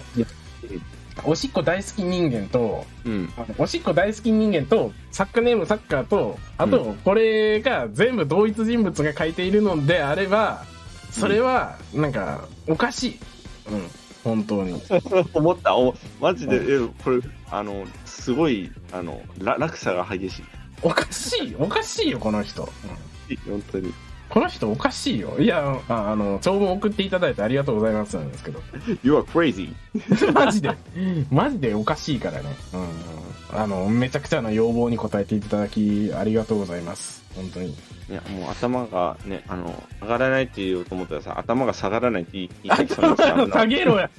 [1.25, 3.33] おしっこ大好き人間と、うん。
[3.35, 10.63] あのおしっこ大好き人間と、サッカーネームサッカーと、あと、これが全部同一人物が書いているのであれば、
[11.11, 13.19] それは、なんか、おかしい。
[13.69, 13.87] うん、
[14.23, 14.81] 本当に。
[15.33, 20.43] 思った、おマジで、え、これ、あの、すごい、あの、ら落差が激しい。
[20.81, 22.63] おかしい、おかしいよ、この人。
[22.63, 23.11] うん
[23.47, 23.93] 本当に。
[24.31, 25.35] この人おかしいよ。
[25.39, 28.61] いや、ああの、長文送っていただいてありがとうございますなんですけど。
[29.03, 29.73] You are crazy.
[30.31, 30.73] マジで、
[31.29, 32.55] マジでおかしいからね。
[32.73, 32.87] うんうん。
[33.53, 37.25] あの、めちゃくちゃな要望に応えていただき、ありがとうございます。
[37.35, 37.71] 本当に。
[37.71, 37.75] い
[38.09, 44.09] や、もう頭がね、あの、上がらないって言おうと思ったらさ、頭が下がらないって言い言いた下げろや。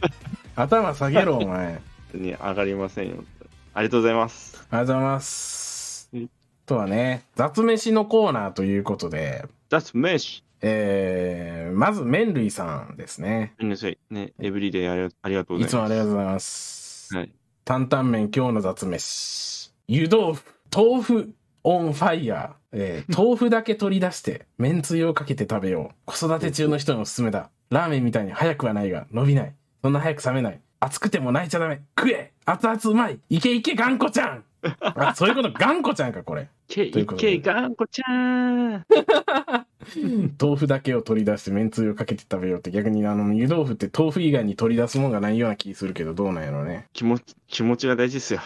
[0.56, 1.80] 頭下げろ、お前。
[2.12, 3.24] に 上がりませんよ。
[3.72, 4.66] ありがとうございます。
[4.70, 6.30] がとうございますうん。
[6.66, 10.42] とはね、雑飯のコーナーということで、That's mesh!
[10.60, 13.54] えー、まず麺類さんですね。
[13.58, 13.96] みんなさい。
[14.10, 15.98] ね、エブリデイありがありがとうごいつもあざいます。
[15.98, 17.16] りがとうございます。
[17.16, 17.32] はい。
[17.64, 19.72] 担々麺今日の雑飯。
[19.88, 20.44] 湯豆腐。
[20.70, 22.76] 豆腐オンファイヤー。
[22.78, 25.94] えー 豆腐だけ取り出して、めんつゆをかけて食べよう。
[26.04, 27.48] 子育て中の人におすすめだ。
[27.70, 29.54] ラーメンみたいに早くはないが、伸びない。
[29.82, 30.60] そんな早く冷めない。
[30.80, 31.80] 熱くても泣いちゃダメ。
[31.98, 34.44] 食え熱々うまいいけいけ頑固ちゃん
[34.80, 36.48] あ、そういうこと、頑固ちゃんか、これ。
[36.72, 38.86] けということでいけがんこちゃん。
[40.40, 46.86] 豆腐だけを取り出してめんつゆをかけて食べようって逆にあの湯豆腐って豆腐以外に取り出すもんがないような気するけどどうなんやろね。
[46.94, 48.40] 気持ち、気持ちが大事ですよ。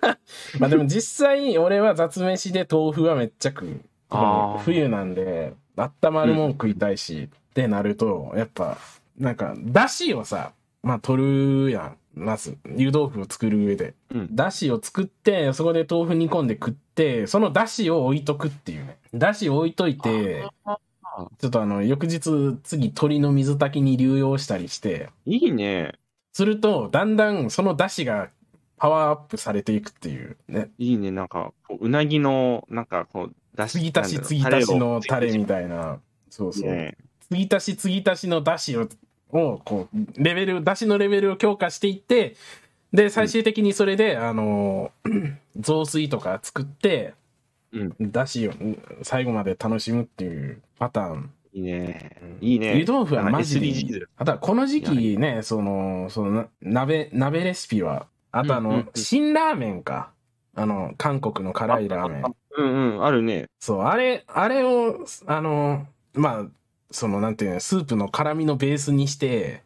[0.58, 3.80] まあでも実際俺は雑飯で豆腐はめっちゃ食う。
[4.64, 8.78] 冬なんで温まるもん食いたいし、ってなるとやっぱ
[9.18, 10.52] なんかだしをさ
[10.82, 11.96] まあ取るやん。
[12.16, 13.94] まず湯豆腐を作る上で。
[14.12, 14.34] うん。
[14.34, 18.98] だしを作ってそこで豆腐煮込んで食ってそのだしを置いとくっていうね。
[19.14, 20.78] だしを置いといてあ
[21.38, 25.94] ちょっとあの翌日次鶏の水炊きに流用したりしていいね。
[26.32, 28.30] するとだんだんそのだしが
[28.76, 30.70] パワーアップされていくっていうね。
[30.78, 31.10] いいね。
[31.10, 35.98] なんか、こううなぎの、なんかこう、だ継ぎ足し継ぎ足しのタレみたいな。
[36.30, 36.70] そうそう。
[36.70, 36.96] ね。
[37.30, 38.86] 継ぎ足し継ぎ足しのだしを、
[39.32, 42.36] をこう、レベル、だしのレベルを強化していって、
[42.92, 44.92] で、最終的にそれで、あの、
[45.56, 47.14] 雑炊とか作って、
[47.72, 51.30] うんだしをうん最後まで楽しむっていうパターン。
[51.52, 52.38] いいね。
[52.40, 52.78] いいね。
[52.78, 60.12] 湯豆腐はマジであとはこの時期ね、その、そのな鍋、鍋レシピは、あとあの、うんうんうん辛ラーメンか。
[60.58, 62.24] あの、韓国の辛いラーメン。
[62.56, 63.46] うんうん、あるね。
[63.60, 66.46] そう、あれ、あれを、あの、まあ、
[66.90, 69.62] その、なんていうの、スープの辛みのベースにして、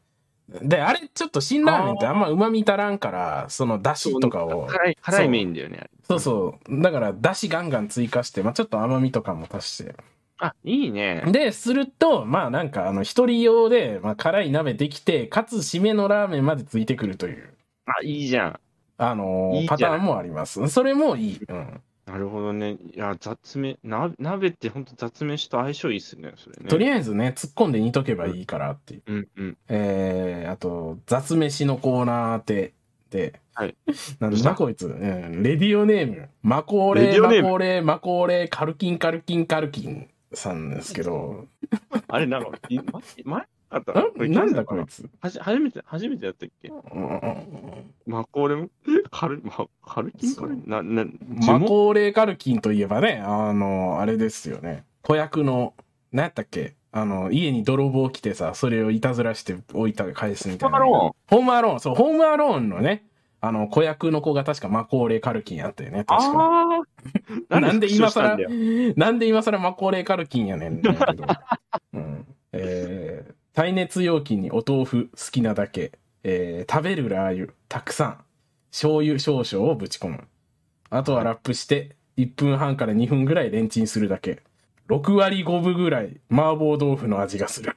[0.62, 5.88] で、あれ、ちょっと辛ラーメンってあんま旨味足らんから、その、だしとかを、辛い、辛いメインだよね。
[6.02, 9.94] そうそう、だから、だしガンガン追加して、まあちょっと甘みとかも足して。
[10.38, 11.22] あ、いいね。
[11.26, 17.54] で、すると、まあなんか、あの、一人用で、まあ辛い鍋できて、かつ締めのラーメンまでついてくるという、
[17.86, 18.60] あ、いいじゃん。
[19.02, 20.68] あのいいいパターンもあります。
[20.68, 21.40] それもいい。
[21.48, 21.80] うん。
[22.10, 22.72] なるほどね。
[22.72, 26.68] いや、雑め、な鍋って本当雑飯と相性いいっすね、それね。
[26.68, 29.02] とりあえずね、突っ込んで煮とけばいいからっていう。
[29.06, 29.58] うんうん。
[29.68, 32.72] えー、あと、雑飯のコーナーって、
[33.10, 33.76] で、はい。
[34.18, 41.46] なんだこいつ、うん、レディオネーム、マコーレマコーレー、マコーレー、カルキン、カルキン、カルキンさんですけど、
[42.08, 42.84] あれなのい前
[43.24, 43.92] 前あった。
[44.24, 45.08] んなんだこいつ？
[45.20, 46.68] はじ初めて、初めてやったっけ？
[46.68, 48.68] うんまあ、これも、
[49.10, 51.04] カル、ま、カルキンカルな、な、
[51.46, 54.84] マコーレー、カルキンといえばね、あの、あれですよね。
[55.02, 55.74] 子役の、
[56.12, 56.74] 何やったっけ？
[56.92, 60.78] あの、家に泥棒来てさ、それをいたずらして置いた返すみたいな。
[60.80, 63.04] ホームアロホームアローン、そう、ホームアローンのね、
[63.40, 66.82] あの、子役の子が確かマコーレー、カルキンやったよね、確か。
[67.60, 68.36] なんで今更
[68.96, 70.82] なんで今更マコーレーカルキンやねん。
[70.82, 71.24] だけど
[71.94, 78.24] うん、えー耐熱容器にお豆腐好きなだけ、えー食べるラー油たくさん、
[78.70, 80.28] 醤油少々をぶち込む。
[80.88, 84.42] あとはラップして、1分半から2分ぐらいレンチンするだけ。
[84.88, 87.76] 6割5分ぐらい麻婆豆腐の味がする。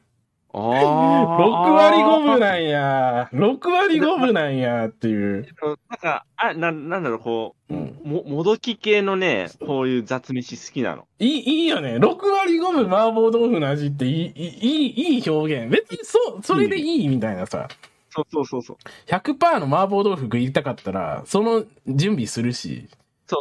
[0.55, 1.71] あ6あ。
[1.71, 3.29] 割5分なんや。
[3.33, 5.47] 6割5分なんやっていう。
[5.61, 11.07] なんか、あ、な、なんだろう、こう、うんも、もどき系のね、こういう雑飯好きなの。
[11.19, 11.95] いい、いいよね。
[11.95, 15.71] 6割5分麻婆豆腐の味っていい、いい、いい表現。
[15.71, 17.67] 別にそう、それでいいみたいなさ。
[18.09, 18.77] そうそうそうそう。
[19.07, 22.87] 100%の麻婆豆腐食いたかったら、その準備するし、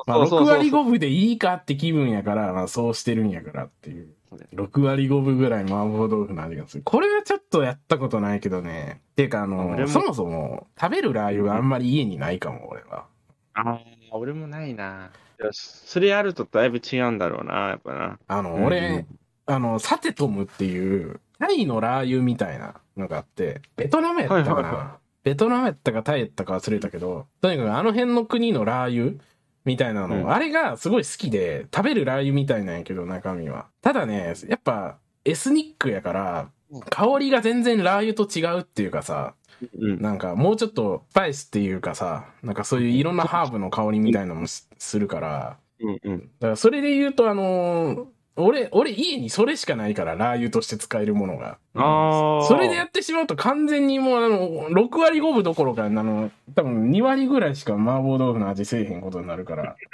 [0.06, 0.58] まあ、そうそうそう6そう。
[0.58, 4.14] 割5分でいいかって気分やから、まあそうしてるんやからっていう。
[4.54, 6.82] 6割5分ぐらい麻婆豆腐の味がする。
[6.84, 9.02] これはちょっとやったことないけどね。
[9.16, 13.06] ていうかあの俺、もそもそも食べるラー油があんまり家にないかも、俺は。
[13.54, 13.80] ああ、
[14.12, 15.10] 俺もないな。
[15.52, 18.18] それやるとだいぶ違うんだろうな、やっぱな。
[18.28, 19.06] あの、うん俺、
[19.46, 29.18] あの、サテトムっていう、タイのラー油みたいなのがあって、ベトナムやったかな、はいはいはベトナムやったかタイやったか忘れたけど、とにかくあの辺の国のラー油
[29.64, 33.66] みたいなの、うんあれがすごい好きで、食べるラー油みたいなんやけど、中身は。
[33.80, 39.34] ただね、やっぱ、エスニックやからうん、香りが全然ラー油と違うっていうかさ、
[39.78, 40.00] うん。
[40.00, 46.18] なんかもうちょっとスパイスっていうかさ、なんかそういういろんなハーブの香りみたいなのもすするから、うんうん。
[46.20, 48.06] だからそれで言うと、あのー
[48.36, 51.58] 俺、俺家にそれしかないから、ラー油として使えるものが。
[51.74, 59.76] あーそれでやってしまうと完全にもうあの、6割5分どころか、あの、多分2割ぐらいしか麻婆豆腐の味せえへんことになるから。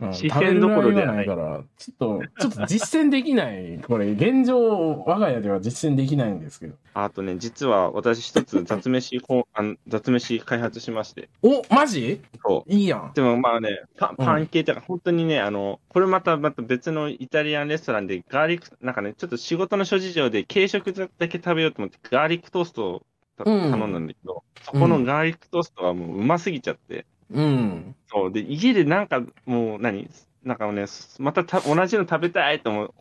[0.00, 3.78] うん四川どころではないから、ちょっと、ちょっと実践できない。
[3.86, 6.74] これ、現状、我が家では実践できないんですけど。
[6.94, 11.28] あとね、実は私一つ雑飯こうあの、 雑飯開発しまして。
[11.42, 12.20] お、マジ？
[12.42, 12.72] そう。
[12.72, 13.12] いいやん。
[13.14, 23.02] でもまあね、パうんパン系とか、本当にね、あの、これまた、また別のイタリアンレストランでガーリック、なんかね、ちょっと仕事の諸事情で軽食だけ食べようと思って、ガーリックトーストを
[23.44, 27.94] 頼んだんだけど、そこのガーリックトーストはもううますぎちゃって、うん。
[28.10, 28.32] そう。
[28.32, 30.08] で、家でなんかもう何、
[30.42, 30.86] なんかね、
[31.18, 32.94] またた同じの食べたいと思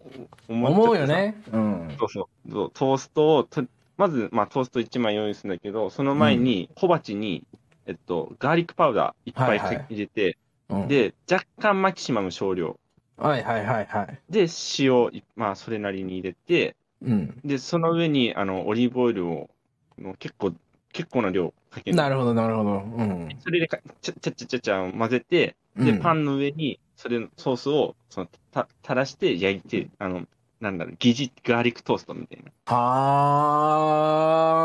[0.49, 1.07] 思うよ。
[1.07, 1.41] ね。
[1.51, 1.95] うん。
[1.97, 2.71] そうそうそう。
[2.73, 3.63] トーストをと、
[3.97, 7.43] まず、まあ、トースト1枚用意するんだけど、その前に、小鉢に、
[7.85, 10.37] えっと、ガーリックパウダーいっぱいはいはい入れて、
[10.69, 12.77] うん、で、若干マキシマム少量。
[13.17, 14.19] はいはいはいはい。
[14.29, 14.47] で、
[14.79, 17.39] 塩、いまあ、それなりに入れて、うん。
[17.43, 19.49] で、その上に、あの、オリーブオイルを、
[19.97, 20.53] の結構、
[20.91, 21.97] 結構な量かける。
[21.97, 22.69] なるほどなるほど。
[22.79, 23.29] うん。
[23.39, 30.25] それでか、ちゃちゃちゃちゃちゃ混ぜて、で、うんパンの上に、それのソースを、その、た、垂らして焼いて、あの、
[30.59, 32.51] なんだろう、疑似ガーリックトーストみたいな。
[32.65, 32.75] は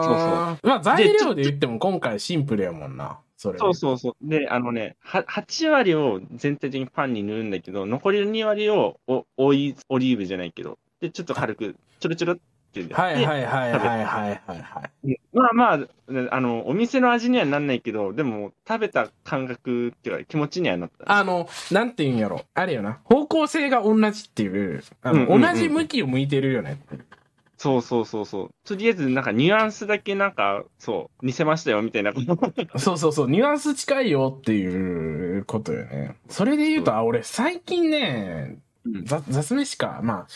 [0.03, 0.05] あ。
[0.05, 0.69] そうそう。
[0.69, 3.21] まあ材料で言っても今回シンプルやもんな。
[3.37, 3.59] それ。
[3.59, 4.15] そうそうそう。
[4.23, 12.37] で、あのね、は8割を全体的にパンに塗るんだけど、残りの2割をおオイオリーブじゃないけど、で、ちょっと軽く、ちょろちょろっ
[12.73, 15.09] てやって、はいはいはいはいはいはいはい。
[15.09, 21.11] でまあまあ、ねあの、お店の味にはなんないけど、でも、食べた感覚っていうか、気持ちにはなった。
[21.11, 22.45] あの、なんて言うんやろ。
[22.55, 23.01] あれよな。
[23.05, 26.79] 方向性が同じっていう、あの、うんうんうん同じ向きを向いてるよね。
[27.57, 28.51] そうそうそうそう。
[28.65, 32.53] とりあえず、なんかニュアンスだけなんか、そう、似せましたよ、みたいなこと。
[32.79, 36.17] そうそうそう、ニュアンス近いよっていうことよね。
[36.29, 38.59] それで言うと、あ、俺最近ね、
[39.05, 40.01] 雑飯か。
[40.03, 40.27] まあ、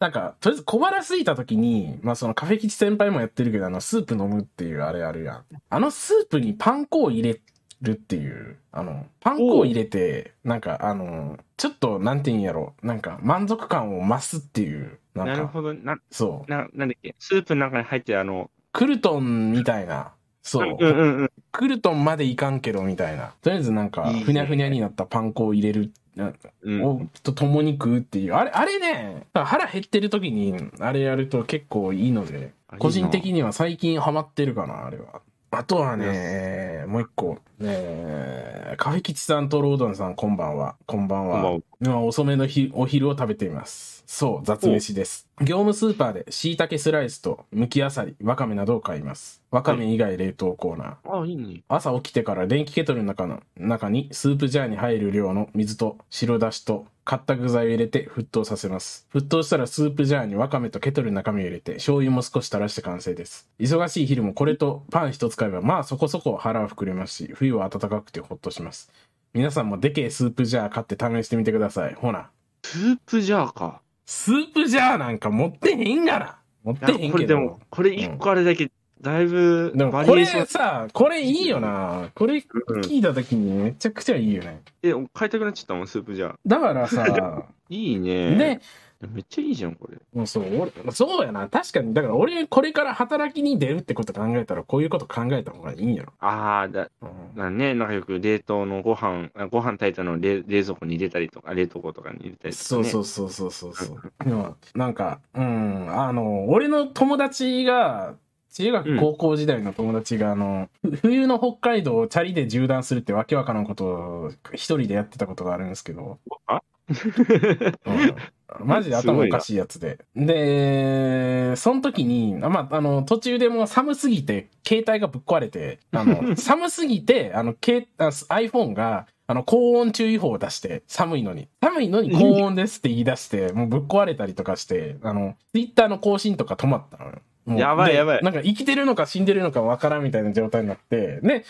[0.00, 5.44] なんか、とりあえず小腹空いた時に、まあそのカフェ吉先輩もやってるけど、あの、スープ飲むっていうあれあるやん。
[5.68, 7.38] あのスープにパン粉を入れ
[7.82, 15.74] るっていう、あの、パン粉を入れて、なんかあの、ちょっと、なんて言うんやろ、なんか満足感を増すっていう、なんか、なるほど。
[15.74, 21.30] な、そう、な、なんだっけ、スープの中に入ってるあの、クルトンみたいな、そう、うんうんうん。
[21.52, 23.34] クルトンまでいかんけどみたいな。
[23.42, 26.32] とりあえずなんかふにゃふにゃになったパン粉を入れる、な
[26.62, 28.34] うん、をと共に食うっていう。
[28.34, 35.20] あれ、あれね、腹減ってる時に、あれやると結構いいので個人的には最近ハマってるかな、あれは。
[35.52, 40.76] あとはね、もう一個、ねカフェ吉さんとロードンさん、こんばんは。
[40.86, 41.34] こんばんは。
[41.34, 43.99] こんばんは今遅めのひお昼を食べています。
[44.12, 45.28] そう、雑飯です。
[45.40, 49.40] 業務スーパーで椎茸スライスと剥きあさり、わかめなどを買います。
[49.52, 51.22] わかめ以外冷凍コーナー。
[51.22, 51.62] あ、いいね。
[51.68, 59.06] 朝起きてから電気ケトルの中の中にスープジャーに入る量の水と白だしと買った具材を入れて沸騰させます。
[59.14, 63.48] 沸騰したらスープジャーにわかめとケトルの中身を入れて醤油も少し垂らして完成です。
[63.60, 68.90] 忙しい昼もこれとパン一つ買えばまあそこそこ腹は膨れますし、冬は暖かくてほっとします。
[69.34, 71.94] 皆さんもでけえスープジャー買って試してみてください。
[71.94, 72.30] ほな。
[72.64, 73.82] スープジャーか。
[74.10, 76.38] スープジャーなんか持ってへんがな。
[76.64, 78.68] 持ってへんけどこれでも。、これ一個あれだけ、
[79.00, 82.10] だいぶ、でもこれバリエーションさ、これいいよな。
[82.16, 84.62] これうん聞いた時にめちゃくちゃいいよね。
[84.82, 86.34] え、買いたくなっちゃったもん、スープジャー。
[86.44, 88.34] だからさ、 いいね。
[88.34, 88.60] で、
[89.08, 89.96] めっちゃいいじゃん、これ。
[90.12, 91.48] もうそう、俺、そうやな。
[91.48, 96.12] 確かに、だから俺、これから働きに出るってこと考えたら、こういうこと考えた方がいいんやろ。
[96.18, 102.80] ああ、だ、うんだね、なんかよく冷凍のご飯、あご飯炊いたのを冷冷蔵庫に入れたりとか、冷凍庫とかに入れたりとか、ね。
[102.80, 104.24] そうそうそうそうそうそう。
[104.24, 108.16] でもなんか、うん、あの、俺の友達が、
[108.52, 116.60] 中学うん高校時代の友達が、あの、ふ冬の北海道をチャリで縦断するってわけわからんことを一人でやってたことがあるんですけど、あ？
[116.90, 118.14] うん
[118.58, 119.98] マジで頭おかしいやつで。
[120.16, 131.48] で、その時に、あまあ、あの、途中でもう寒すぎて、携帯がぶっ壊れて、あの、 寒すぎて、あの、iPhone が、あの、高温注意報を出して、寒いのに。
[131.62, 137.18] 寒いのに高温ですって言い出して、もうぶっ壊れたりとかして、あの、Twitter の更新とか止まったのよ。
[137.46, 141.44] やばいやばいなんか生きてるのか死んでるのかわからんみたいな状態になって、で、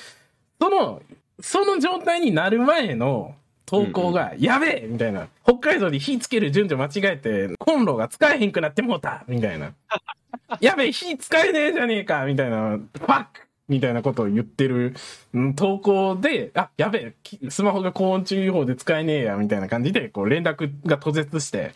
[0.61, 1.03] その、
[1.41, 3.35] その状態になる前の
[3.71, 5.29] 投稿が、やべえみたいな。
[5.45, 9.73] 北海道で火つける順序間違えて、コンロが使えへんくなってもうたみたいな。
[10.61, 14.95] やべえ、火使えねえじゃねえかみたいな、ファックみたいなことを言ってる
[15.33, 21.71] うん投稿で、あ、やべえ、きスマホが高温注意報で使えねえや、みたいな感じで、こう連絡が途絶して、や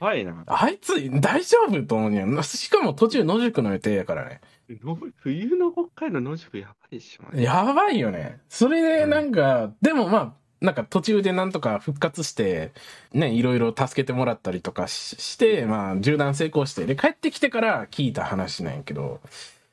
[0.00, 0.42] ばいな。
[0.46, 2.42] あいつ大丈夫と思うにゃ。
[2.42, 4.40] しかも途中野宿の予定やからね。
[4.82, 7.36] の冬の北海道野宿やばいでしょ。
[7.38, 8.40] やばいよね。
[8.48, 12.72] それでなんか、でもまあ、なんか途中でなんとか復活して、
[13.12, 19.20] ね、いろいろ助けてもらったりとかしして、まあ、縦断成功して、で、帰ってきてから聞いた話なんやけど、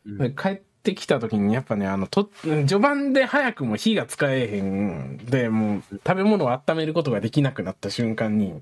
[0.06, 0.18] うん。
[0.18, 8.62] で帰ってきた時にやっぱね、あの、と、序盤で早くも火が使えへんで、もう食べ物を温めることができなくなった瞬間に、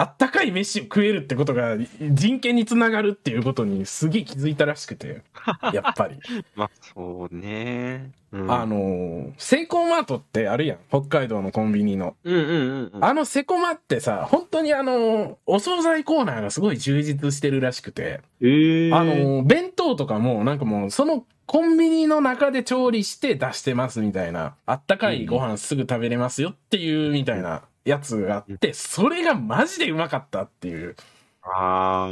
[0.00, 5.20] あったかい飯を食えるってことが人権につながるっていうことにすげえ気づいたらしくて、
[5.74, 6.18] やっぱり。
[6.56, 8.10] まあ、そうね。
[8.32, 10.78] うん、あ、の、セイコーマートってあるやん。
[10.88, 12.16] 北海道のコンビニの。
[12.24, 13.04] うんうんうんうん。
[13.04, 30.96] あのセコマってさ、本当にあの、お惣菜コーナーがすごい充実してるらしくて、えー、あ、の、弁当とかもなんかもう、そのコンビニの中で調理して出してますみたいな、あったかいご飯すぐ食べれますよっていうみたいなやつがあって、それがマジでうまかったっていう。
[31.42, 32.10] あ。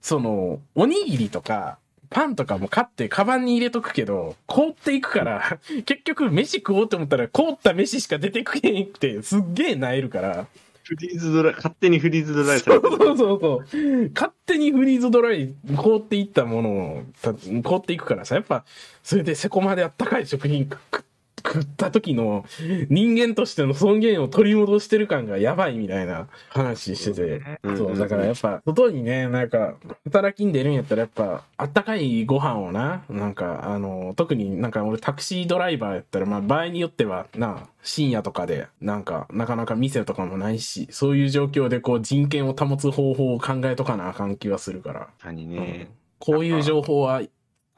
[0.00, 1.78] その、おにぎりとか、
[2.10, 10.46] パンとかも買ってカバンに入れとくけど、凍っていくから、結局飯食おうと思ったら凍った飯しか出てくれんくて、すっげえ萎えるから。
[10.84, 12.96] フリーズドライ、勝手にフリーズドライさそうれてる。
[12.96, 14.10] そうそうそう。
[14.14, 18.64] 勝手にフリーズドライ、凍っていったものを、た凍っていくからさ、やっぱ、
[19.02, 21.04] それでセコマであったかい食品食
[21.44, 22.44] 食った時の
[22.88, 27.58] 人間としての尊厳を取り戻してる感がやばいみたいな話してて。
[27.62, 29.74] うんそう、だからやっぱ、外にね、なんか、
[30.04, 45.90] 働きに出るんやったらやっぱ、あったかいご飯をな、なんか、あの、特になんか俺タクシードライバーやったら、まあ場合によっては、な、深夜とかで、なんか、なかなか店とかもないし、そういう状況でこう人権を保つ方法を考えとかなあかん気はするから、確かにね。
[46.18, 47.22] こういう情報は、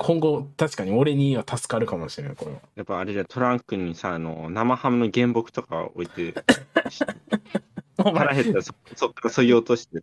[0.03, 2.59] 今後、確かに俺には助かるかもしれない、これは。
[2.75, 6.35] やっぱあれじゃトランクにさ、あの、生ハムの原木とか置いて、
[7.99, 10.03] お腹前減ったらそ、そっからそぎ落として。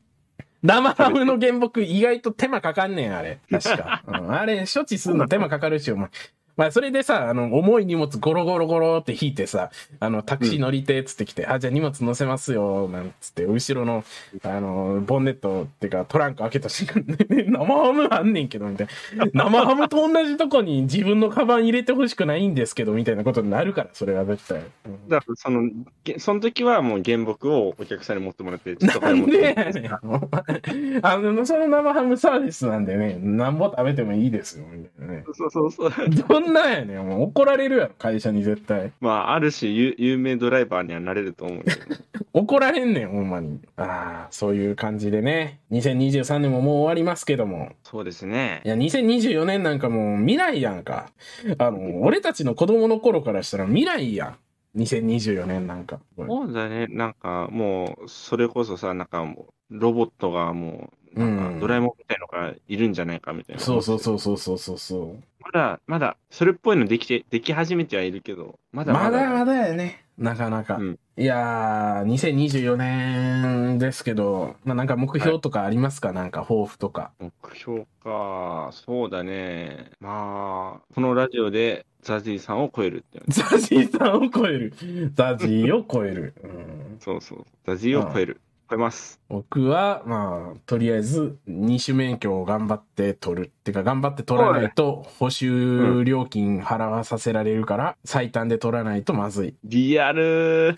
[0.62, 3.40] 生ハムの原木意外と手間かかんねん、あれ。
[3.50, 4.04] 確か。
[4.08, 6.10] うん、あれ、処置するの手間かかるし、お前。
[6.58, 14.04] まあ、それでさ、あの、重い荷物ゴロゴロゴロって引いてさ、あの、タクシー乗りて、つってきて、あ、じゃあ荷物乗せますよ、なんつって、後ろの、
[14.44, 19.28] あの、ボンネットっていうか、トランク開けた瞬間、 ね生ハムあんねんけど、みたいな。
[19.34, 24.58] 生ハムと同じとこに自分のカバン入れてほしくないんですけど、みたいなことになるから、それは絶対。
[24.58, 25.70] うんだから、その、
[26.04, 29.94] げその時はもう原木をお客さんに持ってもらって、ちょっと持ってでやねん。
[30.04, 35.24] お前あの、その生ハムサービスなんでね、なんぼ食べてもいいですよ、みたいなね。
[35.34, 35.92] そうそうそう。
[36.10, 38.92] どんなんやねん、もう怒られるやろ、会社に絶対。
[39.00, 41.98] まあ、ある種有、有名ドライバーにはなれると思うけど、ね、
[42.34, 43.60] 怒られんねん、ほんまに。
[43.78, 45.60] ああ、そういう感じでね。
[45.72, 47.72] 2023年ももう終わりますけども。
[47.84, 48.70] そうですねい。
[48.70, 51.12] や、2024年なんかもう未来やんか。
[51.58, 54.38] あの、俺たちの子供の頃からしたら未来やん。
[54.78, 56.00] 2024年なんか。
[56.16, 56.88] そうだね。
[56.90, 63.62] なんか、もう、それこそさ、なんかもう、ロボットがもう、なんうんか、ドラえもんみたいのがいるんじゃないかみたいな。
[63.62, 65.24] そうそうそうそうそうそうそう。
[65.40, 69.12] まだ、まだ、それっぽいのできて、でき始めてはいるけど、まだまだ。
[69.12, 70.06] まだまだやね。
[70.18, 70.78] なかなか。
[70.78, 77.12] うんいやー、2024年ですけど、まあ、なんか目標とかありますか、なんか抱負とか。
[77.20, 79.90] 目標か、そうだね。
[80.00, 83.20] まあ、このラジオでザジーさんを超えるって。
[83.30, 84.74] ザジーさんを超える。
[85.16, 86.36] ザジーを超える。
[86.44, 87.46] うん、そうそう。
[87.66, 88.40] ザジーを超える。
[88.70, 89.20] 超えます。
[89.30, 93.48] 僕は、まあ、とりあえず、二種免許を頑張って取る。
[93.48, 99.56] ってか、頑張って取らないと、補修料金払わさせられるから、最短で取らないとまずい。
[99.64, 100.78] リアルー。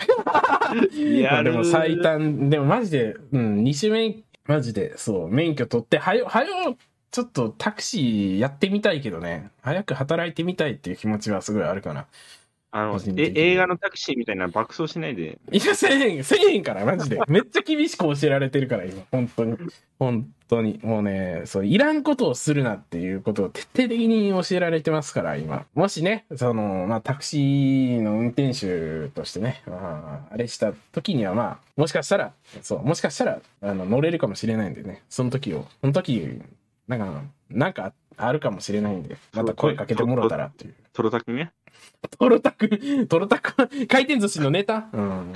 [0.91, 1.53] リ まあアルー。
[1.53, 6.77] でも最短、でもマジで、うん、二種免、マジで、そう、免許取って、はよ、はよ、
[7.11, 12.05] ちょっとタクシーやってみたいけどね、早く働いてみたいっていう気持ちはすごいあるかな。
[12.71, 15.39] あのえに映画のタクシーみたいな爆走しないで。
[15.51, 17.19] いや、せえへん、せえへんから、マジで。
[17.27, 19.01] めっちゃ厳しく教えられてるから、今。
[19.11, 19.57] 本当に。
[19.97, 20.79] 本当に。
[20.83, 25.65] もうね、そう、いらんことをするなっていうことを徹底的に教えられてますから、今。
[25.73, 36.39] もしね、その、まあ、タクシーの運転手としてね、まあ、あれした時には、まあ、もしかしたら、そう、もしかしたら、あの、乗れるかもしれないんでね、その時を、その時、
[36.87, 40.75] なんか、なんかあるかもしれないんで、また声かけてもらったらっていう。
[40.93, 41.51] トロタクね。
[42.17, 43.53] トロタク、トロタク、
[43.87, 44.87] 回転寿司のネタ？
[44.93, 45.33] うん。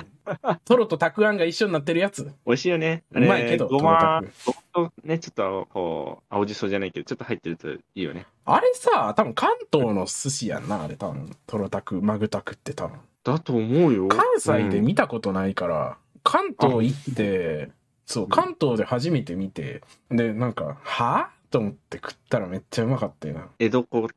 [0.63, 2.33] トロとタクアンが一緒になってるやつ。
[2.45, 3.03] 美味しいよね。
[3.11, 8.25] うまいけどごまごまとね、ちょっと、こう、青じそじゃないけど、ちょっと入ってるといいよね。
[8.45, 11.35] あれさ、多分関東の寿司やんな、あれ多分。
[11.45, 12.99] トロタク、マグタクって多分。
[13.23, 14.07] だと思うよ。
[14.07, 17.71] 関西で見たことないから、関東行って、
[18.05, 21.29] そう、関東で初めて見て、で、なんか、は？
[21.49, 23.47] と思って食ったらめっちゃうまかったよな。
[23.59, 24.07] 江戸っ子っ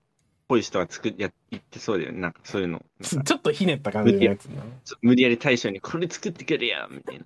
[0.48, 2.20] ぽい人が作っや言ってそうだよね。
[2.20, 2.82] なんかそういうの。
[3.02, 4.62] ちょっとひねった感じのやつな。
[5.02, 7.24] 無理やり大将にこれ作ってくれやみたいな。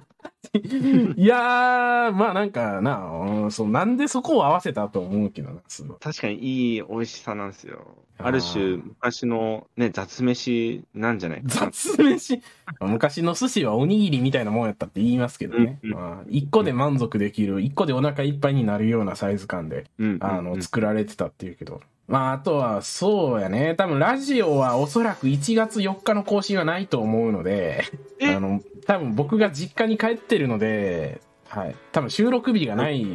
[1.17, 2.99] いやー、まあなんかな、
[3.45, 5.61] うんそう、なんでそこを合わせたと思うけどな。
[6.01, 7.97] 確かにいい美味しさなんですよ。
[8.23, 11.71] ある種、昔のね、雑飯なんじゃないかな。
[11.71, 12.43] 雑飯？
[12.81, 15.79] 昔の寿司はおにぎりみたいなもんやったって言いますけどね。
[15.83, 20.19] うんうんまあ、一個で満足できる、一個でお腹いっぱいになるようなサイズ感で、うん。
[20.21, 21.81] あの、うんうん作られてたっていうけど。
[22.11, 23.75] まあ、あとは、そうやね。
[23.77, 27.85] 多分、ラジオはおそらく1月4日の更新はないと思うので、
[28.19, 28.35] え？
[28.35, 31.75] あの、多分僕が実家に帰ってるので、はい。
[31.93, 33.07] 多分収録日がない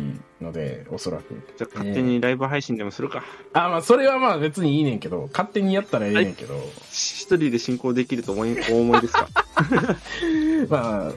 [0.41, 1.41] ので、おそらく。
[1.57, 3.23] じゃあ勝手にライブ配信でもするか。
[3.53, 6.55] あ、まあ、それはまあ別にいいねんけど、勝手にやったらええねんけど、
[6.89, 9.27] 一人で進行できると思い、 お思いですか？
[10.69, 11.11] まあ、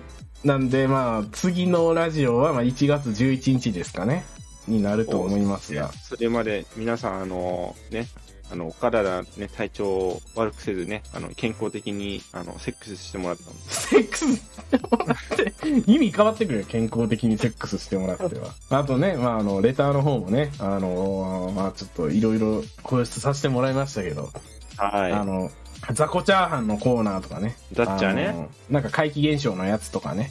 [0.44, 4.24] なんでまあ、次のラジオはまあ1月11日ですかね。
[4.68, 5.92] になると思いますが。
[5.92, 8.06] それまで皆さん、あの、ね、
[8.50, 13.44] あの、お体ね、体調を悪くせずね、あの、健康的に、あの、セックスしてもらった。
[13.70, 18.54] セックスしてもらって、意味変わってくるよ、健康的にセックスしてもらっては。
[18.70, 24.30] あとね、まあ、あの、レターの方もね、あの、まあ、ちょっといろいろ放出させてもらいましたけど、
[24.78, 25.50] あはの、
[25.94, 27.56] 雑魚チャーハンのコーナーとかね。
[27.72, 27.74] い。
[27.74, 28.32] だっちゃあね。
[28.32, 28.50] の。
[28.70, 30.30] なんか怪奇現象のやつとかね。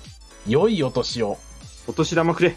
[0.47, 1.37] 良いお年を。
[1.87, 2.57] お年玉くれ。